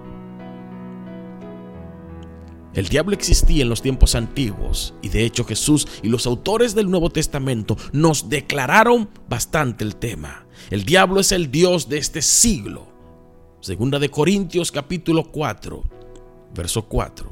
El 2.73 2.89
diablo 2.89 3.15
existía 3.15 3.63
en 3.63 3.69
los 3.69 3.83
tiempos 3.83 4.15
antiguos 4.15 4.95
y 5.03 5.09
de 5.09 5.25
hecho 5.25 5.45
Jesús 5.45 5.89
y 6.03 6.09
los 6.09 6.27
autores 6.27 6.75
del 6.75 6.89
Nuevo 6.89 7.11
Testamento 7.11 7.77
nos 7.93 8.29
declararon 8.29 9.09
bastante 9.29 9.83
el 9.83 9.97
tema. 9.97 10.47
El 10.71 10.85
diablo 10.85 11.21
es 11.21 11.33
el 11.33 11.51
Dios 11.51 11.89
de 11.89 11.99
este 11.99 12.23
siglo. 12.23 12.87
Segunda 13.61 13.99
de 13.99 14.09
Corintios 14.09 14.71
capítulo 14.71 15.25
4, 15.33 15.83
verso 16.55 16.85
4. 16.87 17.31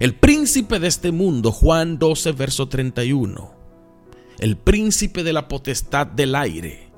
El 0.00 0.16
príncipe 0.16 0.80
de 0.80 0.88
este 0.88 1.12
mundo, 1.12 1.52
Juan 1.52 1.98
12, 1.98 2.32
verso 2.32 2.68
31. 2.68 3.54
El 4.40 4.56
príncipe 4.56 5.22
de 5.22 5.32
la 5.32 5.46
potestad 5.46 6.06
del 6.08 6.34
aire, 6.34 6.90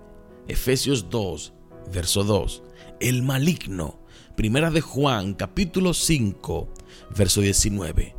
Efesios 0.49 1.11
2, 1.11 1.53
verso 1.93 2.25
2. 2.25 2.63
El 3.01 3.23
maligno, 3.23 3.99
Primera 4.35 4.71
de 4.71 4.81
Juan 4.81 5.35
capítulo 5.35 5.93
5, 5.95 6.69
verso 7.14 7.40
19. 7.40 8.14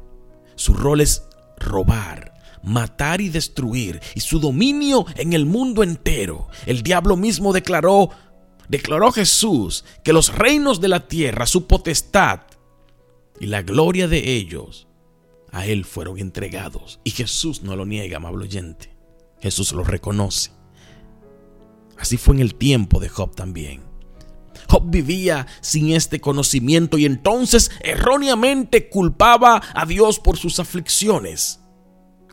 Su 0.56 0.74
rol 0.74 1.02
es 1.02 1.24
robar, 1.58 2.34
matar 2.64 3.22
y 3.22 3.30
destruir, 3.30 4.02
y 4.16 4.20
su 4.20 4.40
dominio 4.40 5.06
en 5.16 5.34
el 5.34 5.46
mundo 5.46 5.84
entero. 5.84 6.48
El 6.66 6.84
diablo 6.84 7.16
mismo 7.16 7.54
declaró, 7.54 8.10
declaró 8.68 9.12
Jesús 9.12 9.86
que 10.04 10.14
los 10.14 10.36
reinos 10.36 10.82
de 10.82 10.88
la 10.88 11.08
tierra, 11.08 11.46
su 11.46 11.68
potestad 11.68 12.42
y 13.40 13.48
la 13.48 13.62
gloria 13.62 14.08
de 14.08 14.34
ellos, 14.36 14.88
a 15.52 15.66
él 15.66 15.86
fueron 15.86 16.20
entregados. 16.20 17.00
Y 17.04 17.12
Jesús 17.12 17.64
no 17.64 17.76
lo 17.76 17.86
niega, 17.86 18.18
amable 18.18 18.46
oyente. 18.46 18.96
Jesús 19.42 19.72
lo 19.72 19.84
reconoce. 19.84 20.52
Así 21.98 22.18
fue 22.18 22.36
en 22.36 22.42
el 22.42 22.56
tiempo 22.56 23.00
de 23.00 23.10
Job 23.10 23.36
también. 23.36 23.89
Job 24.70 24.84
vivía 24.86 25.48
sin 25.62 25.92
este 25.92 26.22
conocimiento 26.22 26.98
y 26.98 27.06
entonces 27.06 27.72
erróneamente 27.82 28.88
culpaba 28.90 29.62
a 29.74 29.86
Dios 29.86 30.20
por 30.20 30.38
sus 30.38 30.60
aflicciones. 30.60 31.60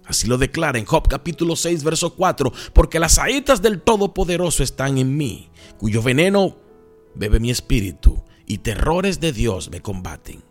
Así 0.04 0.28
lo 0.28 0.38
declara 0.38 0.78
en 0.78 0.84
Job 0.84 1.08
capítulo 1.08 1.56
6, 1.56 1.82
verso 1.82 2.14
4, 2.14 2.52
porque 2.72 3.00
las 3.00 3.14
saetas 3.14 3.62
del 3.62 3.80
Todopoderoso 3.80 4.62
están 4.62 4.98
en 4.98 5.16
mí, 5.16 5.50
cuyo 5.78 6.02
veneno 6.02 6.58
bebe 7.14 7.40
mi 7.40 7.50
espíritu, 7.50 8.22
y 8.46 8.58
terrores 8.58 9.18
de 9.18 9.32
Dios 9.32 9.70
me 9.70 9.80
combaten. 9.80 10.44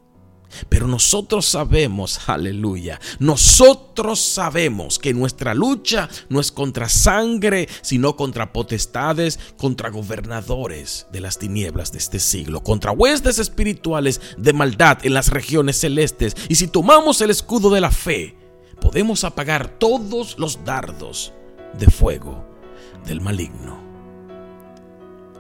Pero 0.70 0.88
nosotros 0.88 1.46
sabemos, 1.46 2.20
aleluya, 2.28 3.00
nosotros 3.20 4.20
sabemos 4.20 5.00
que 5.00 5.14
nuestra 5.14 5.54
lucha 5.54 6.10
no 6.30 6.40
es 6.40 6.52
contra 6.52 6.90
sangre, 6.90 7.68
sino 7.82 8.16
contra 8.16 8.54
potestades, 8.54 9.40
contra 9.58 9.90
gobernadores 9.90 11.08
de 11.12 11.22
las 11.22 11.38
tinieblas 11.38 11.92
de 11.92 12.00
este 12.00 12.20
siglo, 12.20 12.64
contra 12.64 12.92
huestes 12.92 13.40
espirituales 13.40 14.22
de 14.38 14.54
maldad 14.54 15.00
en 15.04 15.14
las 15.14 15.30
regiones 15.30 15.80
celestes. 15.80 16.36
Y 16.50 16.56
si 16.56 16.68
tomamos 16.68 17.22
el 17.22 17.30
escudo 17.30 17.70
de 17.70 17.82
la 17.82 17.92
fe, 17.92 18.38
podemos 18.80 19.24
apagar 19.24 19.80
todos 19.80 20.38
los 20.38 20.64
dardos 20.64 21.34
de 21.78 21.88
fuego 21.88 22.46
del 23.06 23.22
maligno. 23.22 23.84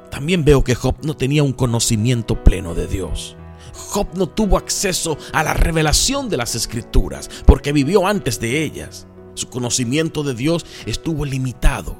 También 0.10 0.46
veo 0.46 0.64
que 0.64 0.76
Job 0.76 0.96
no 1.04 1.18
tenía 1.18 1.44
un 1.44 1.52
conocimiento 1.52 2.44
pleno 2.44 2.74
de 2.74 2.88
Dios. 2.88 3.36
Job 3.76 4.08
no 4.16 4.28
tuvo 4.28 4.58
acceso 4.58 5.18
a 5.34 5.44
la 5.44 5.54
revelación 5.54 6.30
de 6.30 6.38
las 6.38 6.56
escrituras 6.56 7.30
porque 7.46 7.74
vivió 7.74 8.08
antes 8.08 8.40
de 8.40 8.64
ellas. 8.64 9.08
Su 9.34 9.50
conocimiento 9.50 10.24
de 10.24 10.34
Dios 10.34 10.66
estuvo 10.86 11.26
limitado 11.26 12.00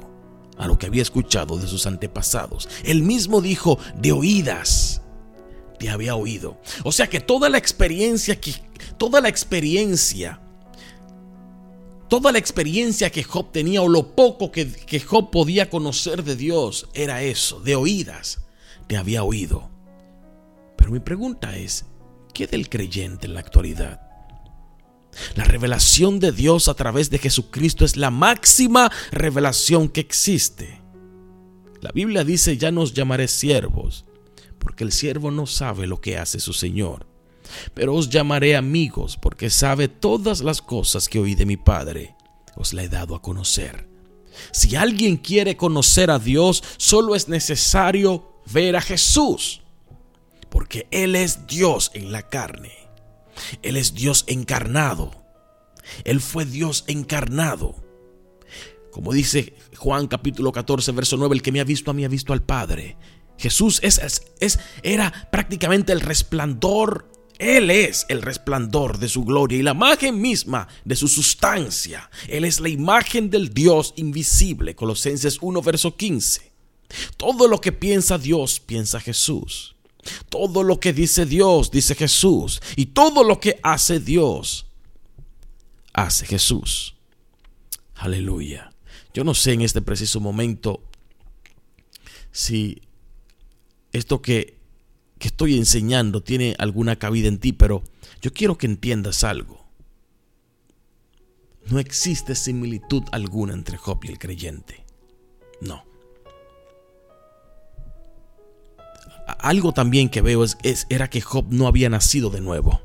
a 0.56 0.66
lo 0.66 0.78
que 0.78 0.86
había 0.86 1.02
escuchado 1.02 1.58
de 1.58 1.66
sus 1.66 1.86
antepasados. 1.86 2.68
Él 2.82 3.02
mismo 3.02 3.42
dijo, 3.42 3.78
de 3.94 4.12
oídas 4.12 5.02
te 5.78 5.90
había 5.90 6.16
oído. 6.16 6.58
O 6.84 6.92
sea 6.92 7.08
que 7.08 7.20
toda 7.20 7.50
la 7.50 7.58
experiencia 7.58 8.40
que 8.40 8.54
toda 8.96 9.20
la 9.20 9.28
experiencia 9.28 10.40
toda 12.08 12.32
la 12.32 12.38
experiencia 12.38 13.10
que 13.10 13.22
Job 13.22 13.52
tenía 13.52 13.82
o 13.82 13.88
lo 13.88 14.14
poco 14.14 14.50
que, 14.50 14.70
que 14.70 15.00
Job 15.00 15.30
podía 15.30 15.68
conocer 15.68 16.22
de 16.24 16.36
Dios 16.36 16.88
era 16.94 17.22
eso, 17.22 17.60
de 17.60 17.76
oídas 17.76 18.38
te 18.86 18.96
había 18.96 19.24
oído. 19.24 19.75
Pero 20.76 20.90
mi 20.90 21.00
pregunta 21.00 21.56
es, 21.56 21.86
¿qué 22.34 22.46
del 22.46 22.68
creyente 22.68 23.26
en 23.26 23.34
la 23.34 23.40
actualidad? 23.40 24.06
La 25.34 25.44
revelación 25.44 26.20
de 26.20 26.32
Dios 26.32 26.68
a 26.68 26.74
través 26.74 27.10
de 27.10 27.18
Jesucristo 27.18 27.84
es 27.84 27.96
la 27.96 28.10
máxima 28.10 28.90
revelación 29.10 29.88
que 29.88 30.00
existe. 30.00 30.82
La 31.80 31.90
Biblia 31.92 32.24
dice, 32.24 32.56
ya 32.56 32.70
nos 32.70 32.94
llamaré 32.94 33.28
siervos, 33.28 34.04
porque 34.58 34.84
el 34.84 34.92
siervo 34.92 35.30
no 35.30 35.46
sabe 35.46 35.86
lo 35.86 36.00
que 36.00 36.18
hace 36.18 36.40
su 36.40 36.52
Señor. 36.52 37.06
Pero 37.74 37.94
os 37.94 38.10
llamaré 38.10 38.56
amigos, 38.56 39.16
porque 39.16 39.50
sabe 39.50 39.88
todas 39.88 40.40
las 40.40 40.60
cosas 40.60 41.08
que 41.08 41.18
oí 41.18 41.34
de 41.34 41.46
mi 41.46 41.56
Padre. 41.56 42.16
Os 42.56 42.72
la 42.72 42.82
he 42.82 42.88
dado 42.88 43.14
a 43.14 43.22
conocer. 43.22 43.88
Si 44.50 44.76
alguien 44.76 45.16
quiere 45.16 45.56
conocer 45.56 46.10
a 46.10 46.18
Dios, 46.18 46.62
solo 46.76 47.14
es 47.14 47.28
necesario 47.28 48.40
ver 48.46 48.76
a 48.76 48.80
Jesús 48.80 49.62
porque 50.56 50.88
Él 50.90 51.16
es 51.16 51.46
Dios 51.46 51.90
en 51.92 52.12
la 52.12 52.30
carne. 52.30 52.72
Él 53.60 53.76
es 53.76 53.92
Dios 53.92 54.24
encarnado. 54.26 55.22
Él 56.04 56.18
fue 56.18 56.46
Dios 56.46 56.84
encarnado. 56.86 57.76
Como 58.90 59.12
dice 59.12 59.52
Juan 59.76 60.06
capítulo 60.06 60.52
14, 60.52 60.92
verso 60.92 61.18
9, 61.18 61.34
el 61.34 61.42
que 61.42 61.52
me 61.52 61.60
ha 61.60 61.64
visto 61.64 61.90
a 61.90 61.94
mí 61.94 62.06
ha 62.06 62.08
visto 62.08 62.32
al 62.32 62.42
Padre. 62.42 62.96
Jesús 63.36 63.80
es, 63.82 64.00
es, 64.40 64.58
era 64.82 65.28
prácticamente 65.30 65.92
el 65.92 66.00
resplandor 66.00 67.06
Él 67.38 67.70
es 67.70 68.06
el 68.08 68.22
resplandor 68.22 68.98
de 68.98 69.10
su 69.10 69.26
gloria 69.26 69.58
y 69.58 69.62
la 69.62 69.72
imagen 69.72 70.22
misma 70.22 70.68
de 70.86 70.96
su 70.96 71.06
sustancia. 71.06 72.10
Él 72.28 72.46
es 72.46 72.60
la 72.60 72.70
imagen 72.70 73.28
del 73.28 73.50
Dios 73.50 73.92
invisible. 73.96 74.74
Colosenses 74.74 75.36
1, 75.38 75.60
verso 75.60 75.98
15. 75.98 76.50
Todo 77.18 77.46
lo 77.46 77.60
que 77.60 77.72
piensa 77.72 78.16
Dios, 78.16 78.58
piensa 78.58 79.00
Jesús. 79.00 79.75
Todo 80.28 80.62
lo 80.62 80.80
que 80.80 80.92
dice 80.92 81.26
Dios, 81.26 81.70
dice 81.70 81.94
Jesús. 81.94 82.60
Y 82.76 82.86
todo 82.86 83.24
lo 83.24 83.40
que 83.40 83.58
hace 83.62 84.00
Dios, 84.00 84.66
hace 85.92 86.26
Jesús. 86.26 86.94
Aleluya. 87.94 88.72
Yo 89.14 89.24
no 89.24 89.34
sé 89.34 89.52
en 89.52 89.62
este 89.62 89.80
preciso 89.80 90.20
momento 90.20 90.82
si 92.32 92.82
esto 93.92 94.20
que 94.20 94.56
que 95.18 95.28
estoy 95.28 95.56
enseñando 95.56 96.22
tiene 96.22 96.54
alguna 96.58 96.96
cabida 96.96 97.28
en 97.28 97.38
ti, 97.38 97.52
pero 97.52 97.82
yo 98.20 98.32
quiero 98.32 98.58
que 98.58 98.66
entiendas 98.66 99.24
algo. 99.24 99.64
No 101.66 101.78
existe 101.78 102.34
similitud 102.34 103.02
alguna 103.12 103.54
entre 103.54 103.76
Job 103.76 104.04
y 104.04 104.08
el 104.08 104.18
creyente. 104.18 104.84
No. 105.60 105.84
Algo 109.26 109.72
también 109.72 110.08
que 110.08 110.22
veo 110.22 110.44
es, 110.44 110.86
era 110.88 111.10
que 111.10 111.20
Job 111.20 111.46
no 111.50 111.66
había 111.66 111.90
nacido 111.90 112.30
de 112.30 112.40
nuevo. 112.40 112.80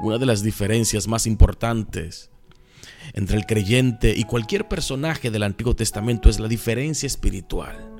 Una 0.00 0.18
de 0.18 0.26
las 0.26 0.42
diferencias 0.42 1.06
más 1.06 1.26
importantes 1.26 2.30
entre 3.14 3.36
el 3.36 3.46
creyente 3.46 4.14
y 4.16 4.24
cualquier 4.24 4.66
personaje 4.68 5.30
del 5.30 5.44
Antiguo 5.44 5.76
Testamento 5.76 6.28
es 6.28 6.40
la 6.40 6.48
diferencia 6.48 7.06
espiritual. 7.06 7.92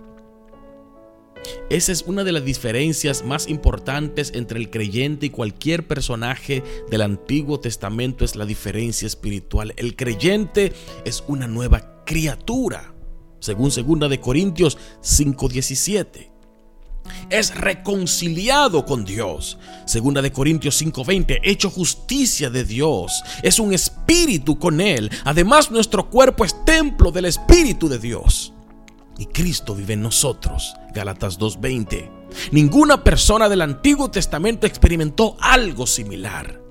Esa 1.70 1.92
es 1.92 2.02
una 2.02 2.24
de 2.24 2.32
las 2.32 2.44
diferencias 2.44 3.24
más 3.24 3.48
importantes 3.48 4.32
entre 4.34 4.58
el 4.58 4.70
creyente 4.70 5.26
y 5.26 5.30
cualquier 5.30 5.86
personaje 5.86 6.62
del 6.90 7.02
Antiguo 7.02 7.60
Testamento 7.60 8.24
es 8.24 8.36
la 8.36 8.46
diferencia 8.46 9.06
espiritual. 9.06 9.72
El 9.76 9.96
creyente 9.96 10.72
es 11.04 11.24
una 11.26 11.48
nueva 11.48 12.04
criatura, 12.04 12.94
según 13.42 13.70
2 13.70 14.08
de 14.08 14.20
Corintios 14.20 14.78
5:17 15.02 16.30
es 17.28 17.54
reconciliado 17.54 18.84
con 18.86 19.04
Dios. 19.04 19.58
Segunda 19.84 20.22
de 20.22 20.32
Corintios 20.32 20.76
5:20, 20.80 21.40
hecho 21.42 21.68
justicia 21.68 22.50
de 22.50 22.64
Dios. 22.64 23.24
Es 23.42 23.58
un 23.58 23.72
espíritu 23.72 24.58
con 24.58 24.80
él. 24.80 25.10
Además, 25.24 25.70
nuestro 25.70 26.08
cuerpo 26.08 26.44
es 26.44 26.64
templo 26.64 27.10
del 27.10 27.24
espíritu 27.24 27.88
de 27.88 27.98
Dios. 27.98 28.52
Y 29.18 29.26
Cristo 29.26 29.74
vive 29.74 29.94
en 29.94 30.02
nosotros. 30.02 30.74
Gálatas 30.94 31.38
2:20. 31.38 32.10
Ninguna 32.52 33.02
persona 33.02 33.48
del 33.48 33.62
Antiguo 33.62 34.10
Testamento 34.10 34.66
experimentó 34.66 35.36
algo 35.40 35.86
similar. 35.86 36.62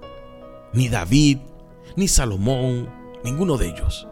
Ni 0.73 0.87
David, 0.87 1.39
ni 1.97 2.07
Salomón, 2.07 2.89
ninguno 3.23 3.57
de 3.57 3.67
ellos. 3.67 4.07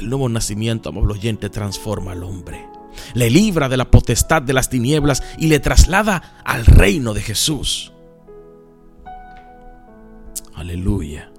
El 0.00 0.08
nuevo 0.08 0.28
nacimiento, 0.28 0.88
amable 0.88 1.12
oyente, 1.12 1.48
transforma 1.48 2.12
al 2.12 2.24
hombre 2.24 2.70
le 3.14 3.30
libra 3.30 3.68
de 3.68 3.76
la 3.76 3.90
potestad 3.90 4.42
de 4.42 4.52
las 4.52 4.68
tinieblas 4.68 5.22
y 5.38 5.48
le 5.48 5.60
traslada 5.60 6.42
al 6.44 6.66
reino 6.66 7.14
de 7.14 7.22
Jesús. 7.22 7.92
Aleluya. 10.54 11.32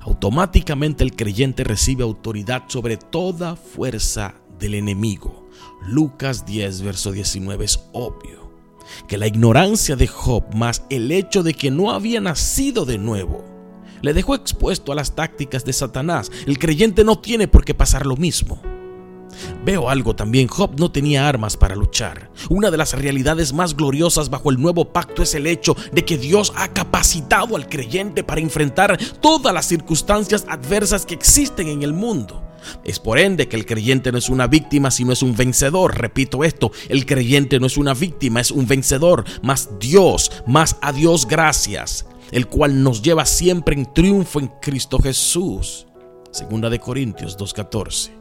Automáticamente 0.00 1.04
el 1.04 1.14
creyente 1.16 1.64
recibe 1.64 2.04
autoridad 2.04 2.64
sobre 2.68 2.96
toda 2.96 3.56
fuerza 3.56 4.34
del 4.58 4.74
enemigo. 4.74 5.48
Lucas 5.86 6.46
10, 6.46 6.82
verso 6.82 7.12
19 7.12 7.64
es 7.64 7.80
obvio 7.92 8.48
que 9.06 9.18
la 9.18 9.26
ignorancia 9.26 9.96
de 9.96 10.06
Job 10.06 10.54
más 10.54 10.82
el 10.88 11.12
hecho 11.12 11.42
de 11.42 11.52
que 11.52 11.70
no 11.70 11.90
había 11.90 12.22
nacido 12.22 12.86
de 12.86 12.96
nuevo 12.96 13.44
le 14.02 14.14
dejó 14.14 14.34
expuesto 14.34 14.92
a 14.92 14.94
las 14.94 15.14
tácticas 15.14 15.64
de 15.64 15.72
Satanás. 15.72 16.30
El 16.46 16.58
creyente 16.58 17.04
no 17.04 17.18
tiene 17.18 17.48
por 17.48 17.64
qué 17.64 17.74
pasar 17.74 18.06
lo 18.06 18.16
mismo. 18.16 18.60
Veo 19.64 19.88
algo 19.88 20.16
también, 20.16 20.48
Job 20.48 20.78
no 20.78 20.90
tenía 20.90 21.28
armas 21.28 21.56
para 21.56 21.76
luchar. 21.76 22.30
Una 22.48 22.70
de 22.70 22.76
las 22.76 22.94
realidades 22.94 23.52
más 23.52 23.76
gloriosas 23.76 24.30
bajo 24.30 24.50
el 24.50 24.60
nuevo 24.60 24.92
pacto 24.92 25.22
es 25.22 25.34
el 25.34 25.46
hecho 25.46 25.76
de 25.92 26.04
que 26.04 26.18
Dios 26.18 26.52
ha 26.56 26.68
capacitado 26.68 27.56
al 27.56 27.68
creyente 27.68 28.24
para 28.24 28.40
enfrentar 28.40 28.98
todas 29.20 29.54
las 29.54 29.66
circunstancias 29.66 30.44
adversas 30.48 31.06
que 31.06 31.14
existen 31.14 31.68
en 31.68 31.82
el 31.82 31.92
mundo. 31.92 32.44
Es 32.84 32.98
por 32.98 33.18
ende 33.18 33.48
que 33.48 33.56
el 33.56 33.66
creyente 33.66 34.12
no 34.12 34.18
es 34.18 34.28
una 34.28 34.46
víctima, 34.46 34.90
sino 34.90 35.12
es 35.12 35.22
un 35.22 35.36
vencedor. 35.36 35.96
Repito 35.96 36.44
esto, 36.44 36.72
el 36.88 37.06
creyente 37.06 37.60
no 37.60 37.66
es 37.66 37.76
una 37.76 37.94
víctima, 37.94 38.40
es 38.40 38.50
un 38.50 38.66
vencedor. 38.66 39.24
Más 39.42 39.70
Dios, 39.78 40.30
más 40.46 40.76
a 40.80 40.92
Dios 40.92 41.26
gracias, 41.26 42.06
el 42.30 42.46
cual 42.46 42.82
nos 42.82 43.02
lleva 43.02 43.24
siempre 43.24 43.74
en 43.74 43.92
triunfo 43.92 44.40
en 44.40 44.48
Cristo 44.60 44.98
Jesús. 44.98 45.86
Segunda 46.30 46.70
de 46.70 46.78
Corintios 46.78 47.36
2.14. 47.38 48.18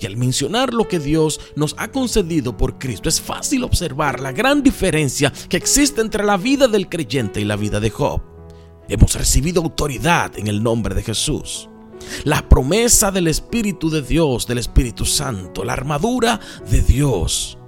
Y 0.00 0.06
al 0.06 0.16
mencionar 0.16 0.72
lo 0.72 0.86
que 0.86 0.98
Dios 0.98 1.40
nos 1.56 1.74
ha 1.78 1.88
concedido 1.88 2.56
por 2.56 2.78
Cristo, 2.78 3.08
es 3.08 3.20
fácil 3.20 3.64
observar 3.64 4.20
la 4.20 4.32
gran 4.32 4.62
diferencia 4.62 5.32
que 5.48 5.56
existe 5.56 6.00
entre 6.00 6.24
la 6.24 6.36
vida 6.36 6.68
del 6.68 6.88
creyente 6.88 7.40
y 7.40 7.44
la 7.44 7.56
vida 7.56 7.80
de 7.80 7.90
Job. 7.90 8.22
Hemos 8.88 9.14
recibido 9.14 9.62
autoridad 9.62 10.38
en 10.38 10.46
el 10.46 10.62
nombre 10.62 10.94
de 10.94 11.02
Jesús. 11.02 11.68
La 12.24 12.48
promesa 12.48 13.10
del 13.10 13.28
Espíritu 13.28 13.90
de 13.90 14.02
Dios, 14.02 14.46
del 14.46 14.58
Espíritu 14.58 15.04
Santo, 15.04 15.64
la 15.64 15.72
armadura 15.72 16.40
de 16.68 16.82
Dios, 16.82 17.58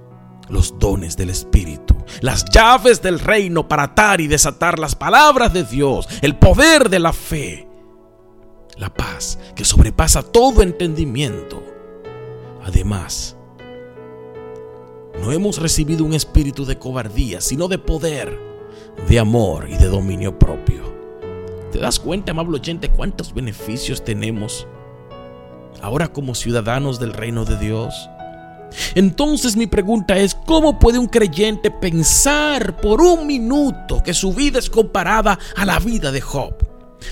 los 0.49 0.77
dones 0.77 1.15
del 1.15 1.29
Espíritu, 1.29 1.94
las 2.21 2.45
llaves 2.45 3.01
del 3.01 3.19
reino 3.19 3.67
para 3.67 3.83
atar 3.83 4.21
y 4.21 4.27
desatar 4.27 4.79
las 4.79 4.95
palabras 4.95 5.53
de 5.53 5.63
Dios, 5.63 6.07
el 6.21 6.35
poder 6.35 6.89
de 6.89 6.99
la 6.99 7.13
fe, 7.13 7.67
la 8.77 8.93
paz 8.93 9.39
que 9.55 9.65
sobrepasa 9.65 10.23
todo 10.23 10.61
entendimiento 10.61 11.75
Además, 12.65 13.37
no 15.21 15.31
hemos 15.31 15.61
recibido 15.61 16.03
un 16.03 16.13
espíritu 16.13 16.65
de 16.65 16.79
cobardía, 16.79 17.39
sino 17.39 17.67
de 17.67 17.77
poder, 17.77 18.39
de 19.07 19.19
amor 19.19 19.69
y 19.69 19.77
de 19.77 19.85
dominio 19.85 20.39
propio. 20.39 20.81
¿Te 21.71 21.77
das 21.77 21.99
cuenta, 21.99 22.31
amable 22.31 22.57
oyente, 22.57 22.89
cuántos 22.89 23.35
beneficios 23.35 24.03
tenemos 24.03 24.67
ahora 25.83 26.07
como 26.07 26.33
ciudadanos 26.33 26.99
del 26.99 27.13
reino 27.13 27.45
de 27.45 27.57
Dios? 27.57 28.09
Entonces 28.95 29.55
mi 29.55 29.67
pregunta 29.67 30.17
es, 30.17 30.35
¿cómo 30.35 30.79
puede 30.79 30.99
un 30.99 31.07
creyente 31.07 31.71
pensar 31.71 32.79
por 32.81 33.01
un 33.01 33.27
minuto 33.27 34.01
que 34.03 34.13
su 34.13 34.33
vida 34.33 34.59
es 34.59 34.69
comparada 34.69 35.39
a 35.55 35.65
la 35.65 35.79
vida 35.79 36.11
de 36.11 36.21
Job? 36.21 36.55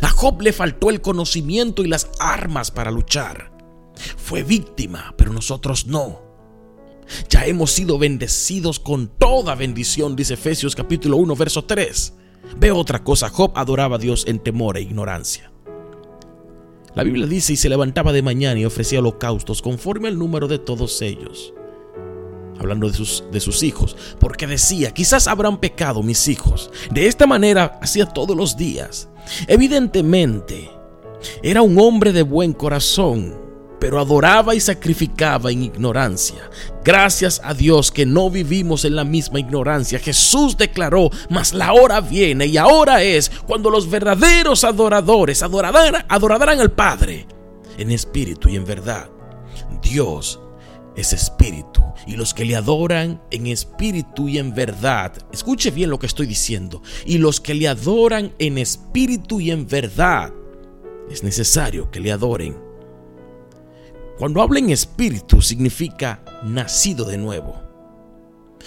A 0.02 0.10
Job 0.10 0.41
le 0.41 0.54
faltó 0.54 0.89
el 0.89 1.02
conocimiento 1.02 1.84
y 1.84 1.88
las 1.88 2.10
armas 2.19 2.71
para 2.71 2.91
luchar. 2.91 3.52
Fue 4.17 4.43
víctima, 4.43 5.13
pero 5.17 5.32
nosotros 5.32 5.88
no. 5.88 6.21
Ya 7.30 7.45
hemos 7.45 7.71
sido 7.71 7.97
bendecidos 7.97 8.80
con 8.80 9.08
toda 9.08 9.56
bendición, 9.56 10.15
dice 10.15 10.36
Efesios 10.36 10.76
capítulo 10.76 11.17
1, 11.17 11.36
verso 11.36 11.65
3. 11.65 12.13
Ve 12.58 12.71
otra 12.71 13.04
cosa, 13.04 13.30
Job 13.30 13.52
adoraba 13.56 13.97
a 13.97 13.99
Dios 13.99 14.26
en 14.28 14.39
temor 14.39 14.78
e 14.78 14.82
ignorancia. 14.82 15.52
La 16.95 17.03
Biblia 17.03 17.25
dice, 17.25 17.53
y 17.53 17.58
se 17.58 17.69
levantaba 17.69 18.13
de 18.13 18.21
mañana 18.21 18.60
y 18.60 18.65
ofrecía 18.65 18.99
holocaustos 18.99 19.62
conforme 19.62 20.08
al 20.08 20.17
número 20.17 20.47
de 20.47 20.60
todos 20.60 21.01
ellos. 21.01 21.53
Hablando 22.60 22.88
de 22.88 22.93
sus, 22.93 23.23
de 23.32 23.39
sus 23.39 23.63
hijos, 23.63 23.97
porque 24.19 24.45
decía, 24.45 24.91
quizás 24.91 25.27
habrán 25.27 25.60
pecado 25.60 26.03
mis 26.03 26.27
hijos. 26.27 26.69
De 26.91 27.08
esta 27.08 27.25
manera 27.25 27.79
hacía 27.82 28.06
todos 28.06 28.38
los 28.38 28.56
días. 28.56 29.10
Evidentemente, 29.47 30.69
era 31.41 31.62
un 31.62 31.79
hombre 31.79 32.13
de 32.13 32.21
buen 32.21 32.53
corazón 32.53 33.42
pero 33.83 33.99
adoraba 33.99 34.55
y 34.55 34.61
sacrificaba 34.61 35.51
en 35.51 35.63
ignorancia. 35.63 36.49
Gracias 36.85 37.41
a 37.43 37.53
Dios 37.53 37.91
que 37.91 38.05
no 38.05 38.29
vivimos 38.29 38.85
en 38.85 38.95
la 38.95 39.03
misma 39.03 39.41
ignorancia. 39.41 39.99
Jesús 39.99 40.55
declaró, 40.55 41.09
mas 41.29 41.51
la 41.51 41.73
hora 41.73 41.99
viene 41.99 42.45
y 42.45 42.55
ahora 42.55 43.03
es 43.03 43.29
cuando 43.45 43.69
los 43.69 43.89
verdaderos 43.89 44.63
adoradores 44.63 45.43
adorarán, 45.43 46.05
al 46.61 46.71
Padre 46.71 47.27
en 47.77 47.91
espíritu 47.91 48.47
y 48.47 48.55
en 48.55 48.63
verdad. 48.63 49.09
Dios 49.81 50.39
es 50.95 51.11
espíritu 51.11 51.83
y 52.07 52.15
los 52.15 52.33
que 52.33 52.45
le 52.45 52.55
adoran 52.55 53.21
en 53.31 53.47
espíritu 53.47 54.29
y 54.29 54.37
en 54.37 54.55
verdad, 54.55 55.11
escuche 55.33 55.71
bien 55.71 55.89
lo 55.89 55.99
que 55.99 56.07
estoy 56.07 56.25
diciendo, 56.25 56.81
y 57.05 57.17
los 57.17 57.41
que 57.41 57.53
le 57.53 57.67
adoran 57.67 58.33
en 58.39 58.59
espíritu 58.59 59.41
y 59.41 59.51
en 59.51 59.67
verdad, 59.67 60.31
es 61.11 61.21
necesario 61.21 61.91
que 61.91 61.99
le 61.99 62.13
adoren 62.13 62.71
cuando 64.17 64.41
habla 64.41 64.60
en 64.60 64.69
espíritu 64.69 65.41
significa 65.41 66.21
nacido 66.43 67.06
de 67.06 67.17
nuevo. 67.17 67.56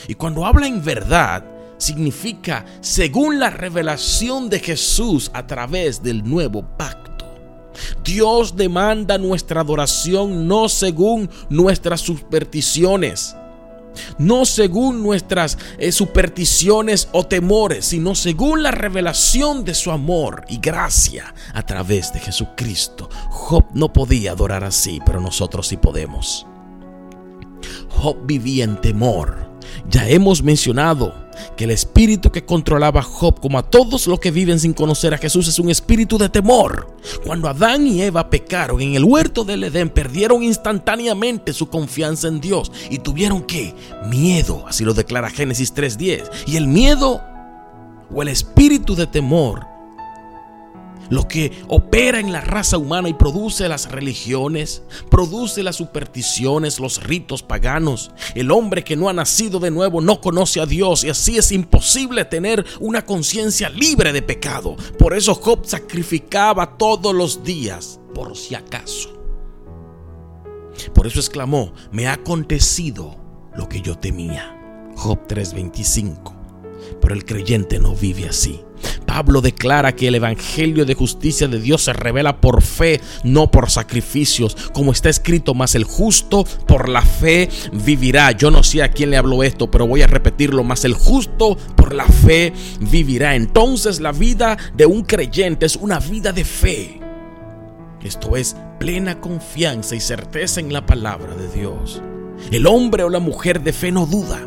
Y 0.09 0.15
cuando 0.15 0.45
habla 0.45 0.67
en 0.67 0.85
verdad 0.85 1.45
significa 1.79 2.65
según 2.81 3.39
la 3.39 3.51
revelación 3.51 4.49
de 4.49 4.61
Jesús 4.61 5.31
a 5.35 5.47
través 5.47 6.03
del 6.03 6.25
nuevo 6.25 6.63
pacto. 6.77 7.27
Dios 8.03 8.57
demanda 8.57 9.19
nuestra 9.19 9.61
adoración 9.61 10.49
no 10.49 10.69
según 10.69 11.29
nuestras 11.51 12.01
supersticiones, 12.01 13.37
no 14.19 14.45
según 14.45 15.03
nuestras 15.03 15.59
eh, 15.79 15.93
supersticiones 15.93 17.09
o 17.13 17.27
temores, 17.27 17.87
sino 17.87 18.15
según 18.15 18.63
la 18.63 18.71
revelación 18.71 19.65
de 19.65 19.75
su 19.75 19.91
amor 19.91 20.45
y 20.49 20.59
gracia 20.59 21.35
a 21.55 21.63
través 21.65 22.13
de 22.13 22.21
Jesucristo. 22.21 23.09
Job 23.31 23.65
no 23.75 23.93
podía 23.93 24.33
adorar 24.33 24.65
así, 24.65 25.01
pero 25.05 25.21
nosotros 25.21 25.69
sí 25.69 25.77
podemos. 25.77 26.47
Job 27.91 28.19
vivía 28.27 28.65
en 28.65 28.81
temor. 28.81 29.51
Ya 29.89 30.09
hemos 30.09 30.43
mencionado 30.43 31.26
que 31.57 31.64
el 31.64 31.70
espíritu 31.70 32.31
que 32.31 32.44
controlaba 32.44 33.01
a 33.01 33.03
Job, 33.03 33.40
como 33.40 33.59
a 33.59 33.68
todos 33.68 34.07
los 34.07 34.20
que 34.20 34.31
viven 34.31 34.61
sin 34.61 34.72
conocer 34.72 35.14
a 35.14 35.18
Jesús, 35.18 35.49
es 35.49 35.59
un 35.59 35.70
espíritu 35.70 36.18
de 36.18 36.29
temor. 36.29 36.96
Cuando 37.25 37.49
Adán 37.49 37.87
y 37.87 38.03
Eva 38.03 38.31
pecaron 38.31 38.81
en 38.81 38.94
el 38.94 39.05
huerto 39.05 39.44
del 39.44 39.64
Edén, 39.64 39.90
perdieron 39.90 40.42
instantáneamente 40.42 41.53
su 41.53 41.68
confianza 41.68 42.29
en 42.29 42.40
Dios 42.40 42.72
y 42.90 42.99
tuvieron 42.99 43.42
que 43.42 43.75
miedo, 44.09 44.64
así 44.66 44.85
lo 44.85 44.94
declara 44.94 45.31
Génesis 45.31 45.75
3:10. 45.75 46.31
Y 46.46 46.57
el 46.57 46.66
miedo 46.66 47.22
o 48.14 48.22
el 48.22 48.29
espíritu 48.29 48.94
de 48.94 49.07
temor 49.07 49.76
lo 51.11 51.29
que 51.29 51.53
opera 51.69 52.21
en 52.21 52.33
la 52.33 52.40
raza 52.40 52.79
humana 52.79 53.09
y 53.09 53.14
produce 53.14 53.69
las 53.69 53.90
religiones, 53.90 54.83
produce 55.11 55.62
las 55.62 55.77
supersticiones, 55.77 56.81
los 56.81 57.03
ritos 57.03 57.42
paganos. 57.42 58.11
El 58.35 58.51
hombre 58.51 58.85
que 58.85 58.97
no 58.97 59.09
ha 59.09 59.12
nacido 59.12 59.59
de 59.61 59.71
nuevo 59.71 60.01
no 60.01 60.21
conoce 60.21 60.61
a 60.61 60.66
Dios 60.66 61.05
y 61.05 61.11
así 61.11 61.37
es 61.37 61.53
imposible 61.53 62.25
tener 62.25 62.64
una 62.81 63.05
conciencia 63.05 63.69
libre 63.69 64.12
de 64.12 64.23
pecado. 64.23 64.77
Por 64.99 65.14
eso 65.14 65.35
Job 65.35 65.66
sacrificaba 65.66 66.77
todos 66.77 67.14
los 67.14 67.45
días, 67.45 68.01
por 68.14 68.37
si 68.37 68.55
acaso. 68.55 69.12
Por 70.95 71.07
eso 71.07 71.21
exclamó, 71.21 71.73
me 71.90 72.07
ha 72.07 72.14
acontecido 72.14 73.16
lo 73.55 73.69
que 73.69 73.81
yo 73.81 73.97
temía. 73.97 74.53
Job 74.97 75.27
3:25. 75.27 76.35
Pero 77.01 77.14
el 77.14 77.25
creyente 77.25 77.79
no 77.79 77.95
vive 77.95 78.29
así. 78.29 78.65
Pablo 79.07 79.41
declara 79.41 79.93
que 79.93 80.09
el 80.09 80.17
Evangelio 80.17 80.85
de 80.85 80.95
justicia 80.95 81.49
de 81.49 81.61
Dios 81.61 81.85
se 81.85 81.93
revela 81.93 82.41
por 82.41 82.62
fe, 82.62 83.01
no 83.25 83.51
por 83.51 83.71
sacrificios, 83.71 84.57
como 84.73 84.93
está 84.93 85.09
escrito, 85.09 85.55
más 85.55 85.75
el 85.75 85.85
justo 85.85 86.45
por 86.67 86.89
la 86.89 87.03
fe 87.03 87.49
vivirá. 87.73 88.33
Yo 88.33 88.51
no 88.51 88.62
sé 88.62 88.83
a 88.83 88.91
quién 88.91 89.11
le 89.11 89.17
habló 89.17 89.43
esto, 89.43 89.71
pero 89.71 89.87
voy 89.87 90.03
a 90.03 90.07
repetirlo, 90.07 90.65
más 90.65 90.85
el 90.85 90.95
justo 90.95 91.57
por 91.77 91.95
la 91.95 92.07
fe 92.07 92.53
vivirá. 92.81 93.35
Entonces 93.35 94.01
la 94.01 94.12
vida 94.12 94.57
de 94.75 94.87
un 94.87 95.03
creyente 95.03 95.67
es 95.67 95.77
una 95.77 95.99
vida 95.99 96.33
de 96.33 96.45
fe. 96.45 97.01
Esto 98.03 98.37
es 98.37 98.57
plena 98.79 99.21
confianza 99.21 99.97
y 99.97 100.01
certeza 100.01 100.61
en 100.61 100.73
la 100.73 100.87
palabra 100.87 101.35
de 101.35 101.49
Dios. 101.49 102.03
El 102.53 102.67
hombre 102.67 103.03
o 103.03 103.09
la 103.09 103.19
mujer 103.19 103.62
de 103.62 103.73
fe 103.73 103.91
no 103.91 104.07
duda, 104.07 104.41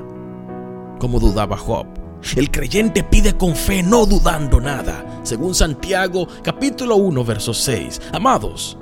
como 1.00 1.20
dudaba 1.20 1.58
Job. 1.58 1.99
El 2.36 2.52
creyente 2.52 3.04
pide 3.04 3.38
con 3.38 3.56
fe, 3.56 3.82
no 3.82 4.06
dudando 4.06 4.60
nada. 4.60 5.22
Según 5.24 5.56
Santiago 5.56 6.28
capítulo 6.44 6.96
1, 6.98 7.24
verso 7.24 7.54
6. 7.54 8.02
Amados, 8.14 8.78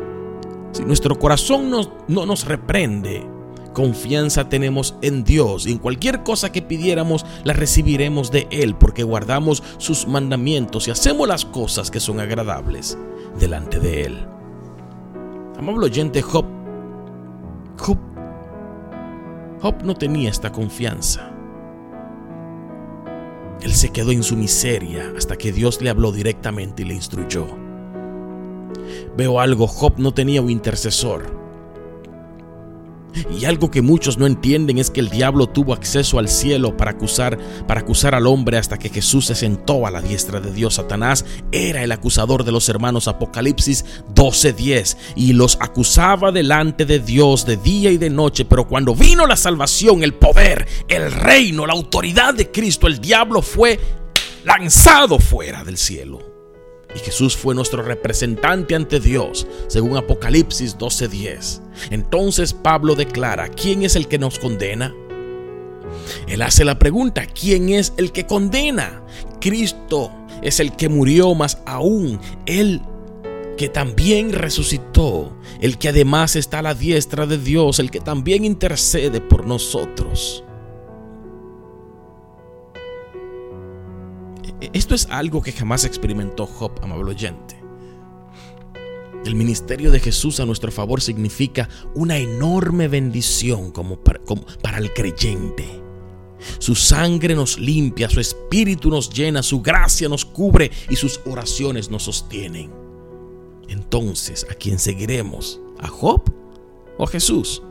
si 0.72 0.84
nuestro 0.84 1.18
corazón 1.18 1.72
no 1.72 2.26
nos 2.26 2.46
reprende, 2.46 3.28
confianza 3.78 4.50
tenemos 4.50 4.96
en 5.04 5.24
Dios 5.24 5.68
y 5.68 5.72
en 5.72 5.78
cualquier 5.78 6.24
cosa 6.24 6.52
que 6.52 6.64
pidiéramos 6.64 7.28
la 7.44 7.54
recibiremos 7.54 8.32
de 8.32 8.48
Él 8.50 8.76
porque 8.76 9.04
guardamos 9.04 9.62
sus 9.78 10.08
mandamientos 10.08 10.88
y 10.88 10.92
hacemos 10.92 11.28
las 11.28 11.46
cosas 11.46 11.92
que 11.92 12.00
son 12.00 12.20
agradables 12.20 12.98
delante 13.40 13.80
de 13.80 14.02
Él. 14.02 14.28
Amable 15.60 15.86
oyente, 15.86 16.24
Job, 16.24 16.46
Job, 17.78 18.00
Job 19.62 19.76
no 19.84 19.94
tenía 19.94 20.32
esta 20.32 20.52
confianza. 20.52 21.37
Él 23.62 23.74
se 23.74 23.90
quedó 23.90 24.12
en 24.12 24.24
su 24.24 24.36
miseria 24.36 25.14
hasta 25.18 25.36
que 25.38 25.52
Dios 25.52 25.82
le 25.82 25.90
habló 25.90 26.12
directamente 26.12 26.84
y 26.84 26.86
le 26.86 26.94
instruyó. 26.94 27.48
Veo 29.16 29.40
algo, 29.40 29.68
Job 29.68 29.94
no 29.98 30.14
tenía 30.14 30.42
un 30.42 30.50
intercesor. 30.50 31.37
Y 33.40 33.46
algo 33.46 33.72
que 33.72 33.82
muchos 33.82 34.18
no 34.18 34.26
entienden 34.26 34.78
es 34.78 34.90
que 34.90 35.00
el 35.00 35.10
diablo 35.10 35.48
tuvo 35.48 35.74
acceso 35.74 36.20
al 36.20 36.28
cielo 36.28 36.78
para 36.78 36.92
acusar, 36.92 37.38
para 37.68 37.82
acusar 37.82 38.16
al 38.16 38.28
hombre 38.28 38.58
hasta 38.58 38.78
que 38.78 38.90
Jesús 38.90 39.26
se 39.26 39.36
sentó 39.36 39.88
a 39.88 39.92
la 39.92 40.02
diestra 40.02 40.40
de 40.40 40.52
Dios. 40.52 40.76
Satanás 40.76 41.26
era 41.52 41.84
el 41.84 41.92
acusador 41.92 42.44
de 42.44 42.52
los 42.52 42.70
hermanos 42.70 43.08
Apocalipsis 43.08 43.86
12:10 44.14 44.98
y 45.16 45.34
los 45.34 45.58
acusaba 45.60 46.32
delante 46.32 46.86
de 46.86 47.00
Dios 47.00 47.46
de 47.46 47.58
día 47.58 47.92
y 47.92 47.98
de 47.98 48.10
noche, 48.10 48.46
pero 48.46 48.68
cuando 48.68 48.94
vino 48.94 49.26
la 49.26 49.36
salvación, 49.36 50.04
el 50.04 50.14
poder, 50.14 50.68
el 50.88 51.12
reino, 51.12 51.66
la 51.66 51.74
autoridad 51.74 52.34
de 52.34 52.52
Cristo, 52.52 52.88
el 52.88 53.00
diablo 53.00 53.42
fue 53.42 53.80
lanzado 54.44 55.20
fuera 55.20 55.64
del 55.64 55.78
cielo. 55.78 56.37
Y 56.98 57.00
Jesús 57.00 57.38
fue 57.38 57.54
nuestro 57.54 57.84
representante 57.84 58.74
ante 58.74 59.00
Dios, 59.00 59.46
según 59.68 59.98
Apocalipsis 59.98 60.78
12:10. 60.78 61.62
Entonces 61.92 62.54
Pablo 62.54 62.96
declara, 62.96 63.50
¿quién 63.50 63.84
es 63.84 63.96
el 63.96 64.08
que 64.08 64.18
nos 64.18 64.40
condena? 64.40 64.96
Él 66.28 66.42
hace 66.42 66.66
la 66.66 66.80
pregunta, 66.80 67.28
¿quién 67.28 67.70
es 67.70 67.94
el 67.98 68.12
que 68.12 68.26
condena? 68.26 69.04
Cristo 69.40 70.12
es 70.42 70.60
el 70.60 70.76
que 70.76 70.90
murió, 70.90 71.36
más 71.36 71.60
aún 71.66 72.20
Él 72.48 72.82
que 73.58 73.70
también 73.70 74.34
resucitó, 74.34 75.36
el 75.62 75.78
que 75.78 75.90
además 75.90 76.36
está 76.36 76.60
a 76.60 76.62
la 76.62 76.76
diestra 76.76 77.26
de 77.26 77.38
Dios, 77.38 77.80
el 77.80 77.92
que 77.92 78.00
también 78.00 78.46
intercede 78.46 79.20
por 79.20 79.48
nosotros. 79.48 80.44
Esto 84.62 84.96
es 84.96 85.08
algo 85.12 85.42
que 85.42 85.52
jamás 85.52 85.86
experimentó 85.86 86.46
Job, 86.46 86.72
amable 86.82 87.12
oyente. 87.12 87.58
El 89.26 89.36
ministerio 89.36 89.92
de 89.92 90.00
Jesús 90.00 90.40
a 90.40 90.46
nuestro 90.46 90.72
favor 90.72 91.02
significa 91.02 91.68
una 91.94 92.18
enorme 92.18 92.88
bendición 92.88 93.72
como 93.72 94.00
para, 94.00 94.78
el 94.78 94.94
creyente. 94.94 95.66
Su 96.60 96.76
sangre 96.76 97.36
nos 97.36 97.60
limpia, 97.60 98.10
su 98.10 98.20
espíritu 98.20 98.90
nos 98.90 99.10
llena, 99.10 99.44
su 99.44 99.62
gracia 99.62 100.08
nos 100.08 100.24
cubre 100.24 100.72
y 100.90 100.96
sus 100.96 101.20
oraciones 101.26 101.92
nos 101.92 102.04
sostienen. 102.04 102.72
Entonces, 103.68 104.48
¿a 104.50 104.54
quién 104.54 104.80
seguiremos? 104.80 105.60
¿A 105.80 105.88
Job 105.88 106.22
o 106.98 107.04
a 107.04 107.08
Jesús? 107.08 107.62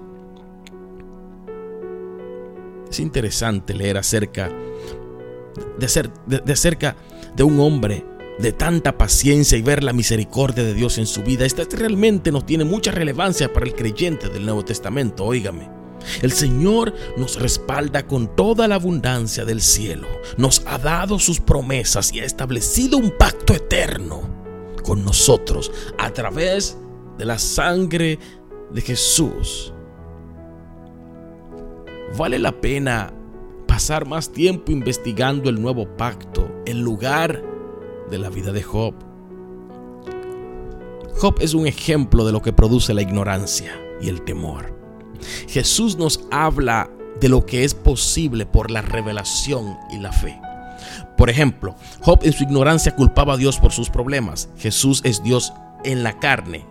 Es 2.90 3.00
interesante 3.00 3.72
leer 3.72 3.96
acerca 3.96 4.48
de, 4.48 4.75
ser, 5.88 6.10
de, 6.26 6.56
cerca 6.56 6.96
de 7.34 7.42
un 7.42 7.60
hombre 7.60 8.04
de 8.38 8.52
tanta 8.52 8.98
paciencia 8.98 9.56
y 9.56 9.62
ver 9.62 9.82
la 9.82 9.92
misericordia 9.92 10.62
de 10.62 10.74
Dios 10.74 10.98
en 10.98 11.06
su 11.06 11.22
vida. 11.22 11.46
Esta 11.46 11.64
realmente 11.70 12.30
no 12.32 12.44
tiene 12.44 12.64
mucha 12.64 12.90
relevancia 12.90 13.52
para 13.52 13.66
el 13.66 13.74
creyente 13.74 14.28
del 14.28 14.44
Nuevo 14.44 14.64
Testamento, 14.64 15.24
óigame. 15.24 15.70
El 16.22 16.32
Señor 16.32 16.94
nos 17.16 17.40
respalda 17.40 18.06
con 18.06 18.34
toda 18.36 18.68
la 18.68 18.76
abundancia 18.76 19.44
del 19.44 19.60
cielo, 19.60 20.06
nos 20.36 20.62
ha 20.66 20.78
dado 20.78 21.18
sus 21.18 21.40
promesas 21.40 22.12
y 22.12 22.20
ha 22.20 22.24
establecido 22.24 22.98
un 22.98 23.10
pacto 23.10 23.54
eterno 23.54 24.22
con 24.84 25.04
nosotros 25.04 25.72
a 25.98 26.12
través 26.12 26.76
de 27.18 27.24
la 27.24 27.38
sangre 27.38 28.18
de 28.70 28.80
Jesús. 28.80 29.72
Vale 32.16 32.38
la 32.38 32.52
pena 32.52 33.12
pasar 33.76 34.06
más 34.06 34.32
tiempo 34.32 34.72
investigando 34.72 35.50
el 35.50 35.60
nuevo 35.60 35.98
pacto 35.98 36.50
en 36.64 36.80
lugar 36.80 37.44
de 38.10 38.16
la 38.16 38.30
vida 38.30 38.50
de 38.50 38.62
Job. 38.62 38.94
Job 41.18 41.34
es 41.40 41.52
un 41.52 41.66
ejemplo 41.66 42.24
de 42.24 42.32
lo 42.32 42.40
que 42.40 42.54
produce 42.54 42.94
la 42.94 43.02
ignorancia 43.02 43.78
y 44.00 44.08
el 44.08 44.22
temor. 44.22 44.74
Jesús 45.46 45.98
nos 45.98 46.20
habla 46.30 46.88
de 47.20 47.28
lo 47.28 47.44
que 47.44 47.64
es 47.64 47.74
posible 47.74 48.46
por 48.46 48.70
la 48.70 48.80
revelación 48.80 49.76
y 49.92 49.98
la 49.98 50.10
fe. 50.10 50.40
Por 51.18 51.28
ejemplo, 51.28 51.74
Job 52.00 52.20
en 52.22 52.32
su 52.32 52.44
ignorancia 52.44 52.96
culpaba 52.96 53.34
a 53.34 53.36
Dios 53.36 53.58
por 53.58 53.72
sus 53.72 53.90
problemas. 53.90 54.48
Jesús 54.56 55.02
es 55.04 55.22
Dios 55.22 55.52
en 55.84 56.02
la 56.02 56.18
carne 56.18 56.64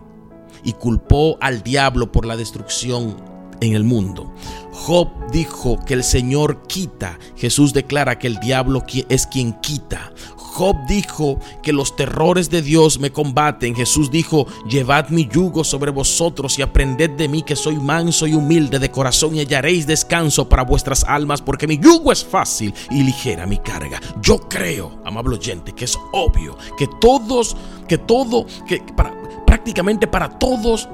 y 0.64 0.72
culpó 0.72 1.38
al 1.40 1.62
diablo 1.62 2.10
por 2.10 2.26
la 2.26 2.36
destrucción 2.36 3.35
en 3.60 3.74
el 3.74 3.84
mundo. 3.84 4.32
Job 4.72 5.08
dijo 5.32 5.78
que 5.84 5.94
el 5.94 6.04
Señor 6.04 6.62
quita. 6.66 7.18
Jesús 7.36 7.72
declara 7.72 8.18
que 8.18 8.26
el 8.26 8.38
diablo 8.38 8.84
es 9.08 9.26
quien 9.26 9.54
quita. 9.54 10.12
Job 10.36 10.76
dijo 10.86 11.38
que 11.62 11.72
los 11.72 11.96
terrores 11.96 12.48
de 12.48 12.62
Dios 12.62 12.98
me 12.98 13.10
combaten. 13.10 13.74
Jesús 13.74 14.10
dijo, 14.10 14.46
llevad 14.66 15.10
mi 15.10 15.28
yugo 15.28 15.64
sobre 15.64 15.90
vosotros 15.90 16.58
y 16.58 16.62
aprended 16.62 17.10
de 17.10 17.28
mí 17.28 17.42
que 17.42 17.56
soy 17.56 17.76
manso 17.76 18.26
y 18.26 18.32
humilde 18.32 18.78
de 18.78 18.90
corazón 18.90 19.34
y 19.36 19.40
hallaréis 19.40 19.86
descanso 19.86 20.48
para 20.48 20.62
vuestras 20.62 21.04
almas 21.04 21.42
porque 21.42 21.66
mi 21.66 21.78
yugo 21.78 22.10
es 22.10 22.24
fácil 22.24 22.72
y 22.90 23.02
ligera 23.02 23.46
mi 23.46 23.58
carga. 23.58 24.00
Yo 24.22 24.38
creo, 24.38 25.02
amable 25.04 25.36
oyente, 25.36 25.72
que 25.72 25.84
es 25.84 25.98
obvio 26.12 26.56
que 26.78 26.88
todos, 27.00 27.54
que 27.86 27.98
todo, 27.98 28.46
que 28.66 28.82
para, 28.96 29.12
prácticamente 29.44 30.06
para 30.06 30.38
todos 30.38 30.88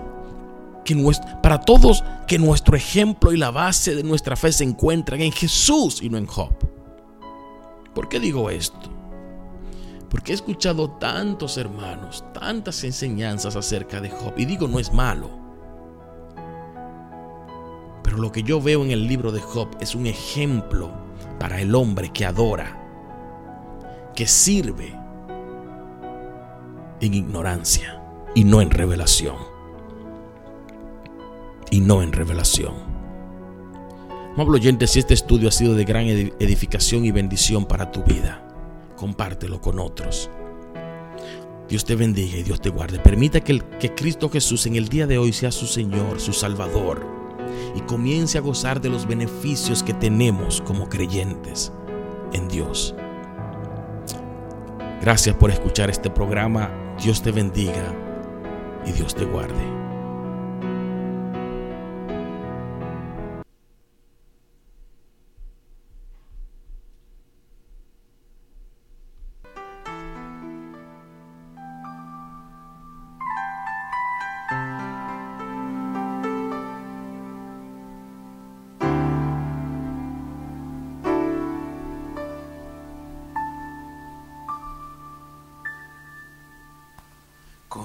que 0.84 1.10
para 1.42 1.60
todos 1.60 2.04
que 2.26 2.38
nuestro 2.38 2.76
ejemplo 2.76 3.32
y 3.32 3.36
la 3.36 3.50
base 3.50 3.94
de 3.94 4.02
nuestra 4.02 4.36
fe 4.36 4.52
se 4.52 4.64
encuentran 4.64 5.20
en 5.20 5.32
Jesús 5.32 6.02
y 6.02 6.10
no 6.10 6.18
en 6.18 6.26
Job. 6.26 6.52
¿Por 7.94 8.08
qué 8.08 8.18
digo 8.18 8.50
esto? 8.50 8.90
Porque 10.08 10.32
he 10.32 10.34
escuchado 10.34 10.90
tantos 10.90 11.56
hermanos, 11.56 12.24
tantas 12.34 12.84
enseñanzas 12.84 13.56
acerca 13.56 14.00
de 14.00 14.10
Job 14.10 14.34
y 14.36 14.44
digo 14.44 14.68
no 14.68 14.78
es 14.78 14.92
malo. 14.92 15.30
Pero 18.02 18.18
lo 18.18 18.32
que 18.32 18.42
yo 18.42 18.60
veo 18.60 18.84
en 18.84 18.90
el 18.90 19.06
libro 19.06 19.32
de 19.32 19.40
Job 19.40 19.68
es 19.80 19.94
un 19.94 20.06
ejemplo 20.06 20.90
para 21.38 21.60
el 21.60 21.74
hombre 21.74 22.12
que 22.12 22.26
adora, 22.26 22.78
que 24.14 24.26
sirve 24.26 24.98
en 27.00 27.14
ignorancia 27.14 28.02
y 28.34 28.44
no 28.44 28.60
en 28.60 28.70
revelación 28.70 29.51
y 31.72 31.80
no 31.80 32.02
en 32.02 32.12
revelación. 32.12 32.74
Amable 34.34 34.58
oyente, 34.58 34.86
si 34.86 35.00
este 35.00 35.14
estudio 35.14 35.48
ha 35.48 35.52
sido 35.52 35.74
de 35.74 35.84
gran 35.84 36.06
edificación 36.06 37.04
y 37.04 37.10
bendición 37.10 37.64
para 37.64 37.90
tu 37.90 38.02
vida, 38.04 38.46
compártelo 38.96 39.60
con 39.60 39.80
otros. 39.80 40.30
Dios 41.68 41.84
te 41.86 41.96
bendiga 41.96 42.36
y 42.36 42.42
Dios 42.42 42.60
te 42.60 42.68
guarde. 42.68 42.98
Permita 42.98 43.40
que, 43.40 43.58
Cristo 43.96 44.28
Jesús 44.28 44.66
en 44.66 44.76
el 44.76 44.88
día 44.88 45.06
de 45.06 45.16
hoy 45.16 45.32
sea 45.32 45.50
su 45.50 45.66
Señor, 45.66 46.20
su 46.20 46.34
Salvador, 46.34 47.06
y 47.74 47.80
comience 47.80 48.36
a 48.36 48.42
gozar 48.42 48.80
de 48.82 48.90
los 48.90 49.06
beneficios 49.06 49.82
que 49.82 49.94
tenemos 49.94 50.60
como 50.60 50.90
creyentes 50.90 51.72
en 52.34 52.48
Dios. 52.48 52.94
Gracias 55.00 55.34
por 55.36 55.50
escuchar 55.50 55.88
este 55.88 56.10
programa. 56.10 56.70
Dios 57.02 57.22
te 57.22 57.32
bendiga 57.32 57.94
y 58.86 58.92
Dios 58.92 59.14
te 59.14 59.24
guarde. 59.24 59.81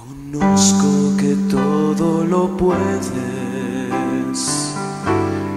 Conozco 0.08 1.14
que 1.18 1.36
todo 1.50 2.24
lo 2.24 2.56
puedes, 2.56 3.12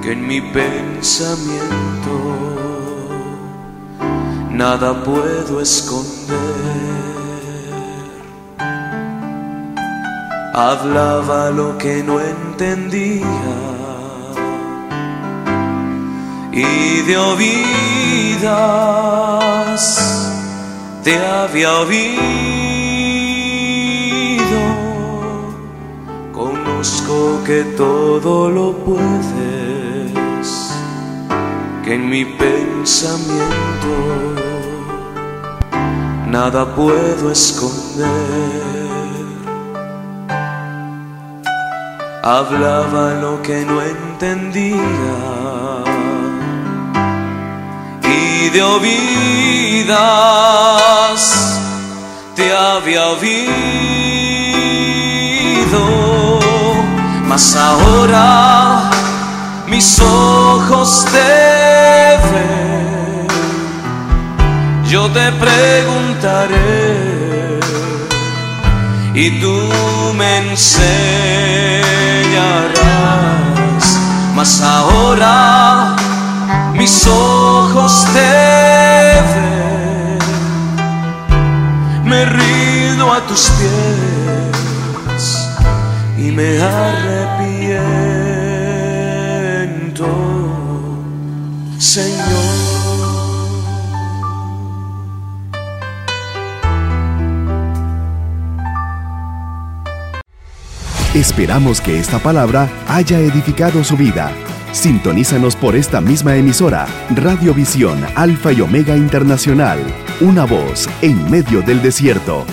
que 0.02 0.12
en 0.12 0.28
mi 0.28 0.42
pensamiento 0.42 2.12
nada 4.50 5.02
puedo 5.06 5.62
esconder. 5.62 6.36
Hablaba 10.54 11.50
lo 11.52 11.78
que 11.78 12.04
no 12.04 12.20
entendía 12.20 13.24
y 16.52 17.02
de 17.08 17.18
oídas 17.18 18.52
te 21.06 21.18
había 21.18 21.80
oído 21.80 22.61
Que 27.46 27.64
todo 27.76 28.50
lo 28.50 28.72
puedes, 28.72 30.48
que 31.84 31.96
en 31.96 32.10
mi 32.10 32.24
pensamiento 32.24 33.94
nada 36.28 36.74
puedo 36.74 37.30
esconder. 37.30 38.08
Hablaba 42.24 43.16
lo 43.16 43.42
que 43.42 43.66
no 43.66 43.82
entendía 43.82 44.78
y 48.04 48.50
de 48.50 48.62
oídas 48.64 49.92
te 52.36 52.56
había 52.56 53.10
oído 53.10 54.01
mas 57.32 57.56
ahora 57.56 58.92
mis 59.66 60.02
ojos 60.02 61.06
te 61.14 62.18
ven. 62.30 63.26
Yo 64.86 65.10
te 65.12 65.32
preguntaré 65.46 67.00
y 69.14 69.40
tú 69.40 69.58
me 70.18 70.40
enseñarás. 70.50 70.92
Mas 74.36 74.62
ahora 74.62 75.96
mis 76.74 77.08
ojos 77.08 78.08
te 78.12 78.20
ven. 79.32 80.20
Me 82.04 82.26
rindo 82.26 83.14
a 83.14 83.22
tus 83.26 83.50
pies 83.52 84.32
y 86.24 86.32
me 86.32 86.62
arrepiento, 86.62 87.21
Esperamos 101.22 101.82
que 101.82 102.00
esta 102.00 102.18
palabra 102.18 102.68
haya 102.88 103.20
edificado 103.20 103.84
su 103.84 103.96
vida. 103.96 104.32
Sintonízanos 104.72 105.56
por 105.56 105.76
esta 105.76 106.02
misma 106.02 106.36
emisora, 106.36 106.88
Radio 107.16 107.54
Visión 107.54 108.04
Alfa 108.16 108.52
y 108.52 108.62
Omega 108.62 108.98
Internacional, 108.98 109.78
una 110.20 110.46
voz 110.46 110.90
en 111.04 111.30
medio 111.30 111.62
del 111.62 111.84
desierto. 111.84 112.44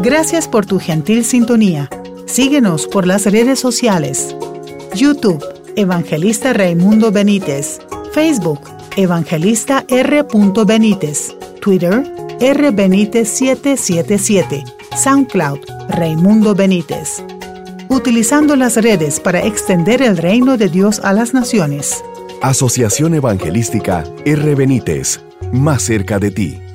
Gracias 0.00 0.46
por 0.46 0.64
tu 0.64 0.78
gentil 0.78 1.24
sintonía. 1.24 1.90
Síguenos 2.26 2.86
por 2.86 3.08
las 3.08 3.24
redes 3.26 3.58
sociales. 3.58 4.36
YouTube, 4.94 5.44
Evangelista 5.74 6.52
Raimundo 6.52 7.10
Benítez. 7.10 7.80
Facebook, 8.12 8.60
Evangelista 8.96 9.84
R. 9.88 10.24
Benítez. 10.64 11.34
Twitter, 11.60 12.19
R. 12.42 12.70
Benítez 12.70 13.28
777. 13.28 14.64
SoundCloud, 14.96 15.58
Raimundo 15.90 16.54
Benítez. 16.54 17.22
Utilizando 17.90 18.56
las 18.56 18.76
redes 18.76 19.20
para 19.20 19.44
extender 19.44 20.00
el 20.00 20.16
reino 20.16 20.56
de 20.56 20.70
Dios 20.70 21.00
a 21.00 21.12
las 21.12 21.34
naciones. 21.34 22.02
Asociación 22.40 23.12
Evangelística 23.12 24.04
R. 24.24 24.54
Benítez, 24.54 25.20
más 25.52 25.82
cerca 25.82 26.18
de 26.18 26.30
ti. 26.30 26.69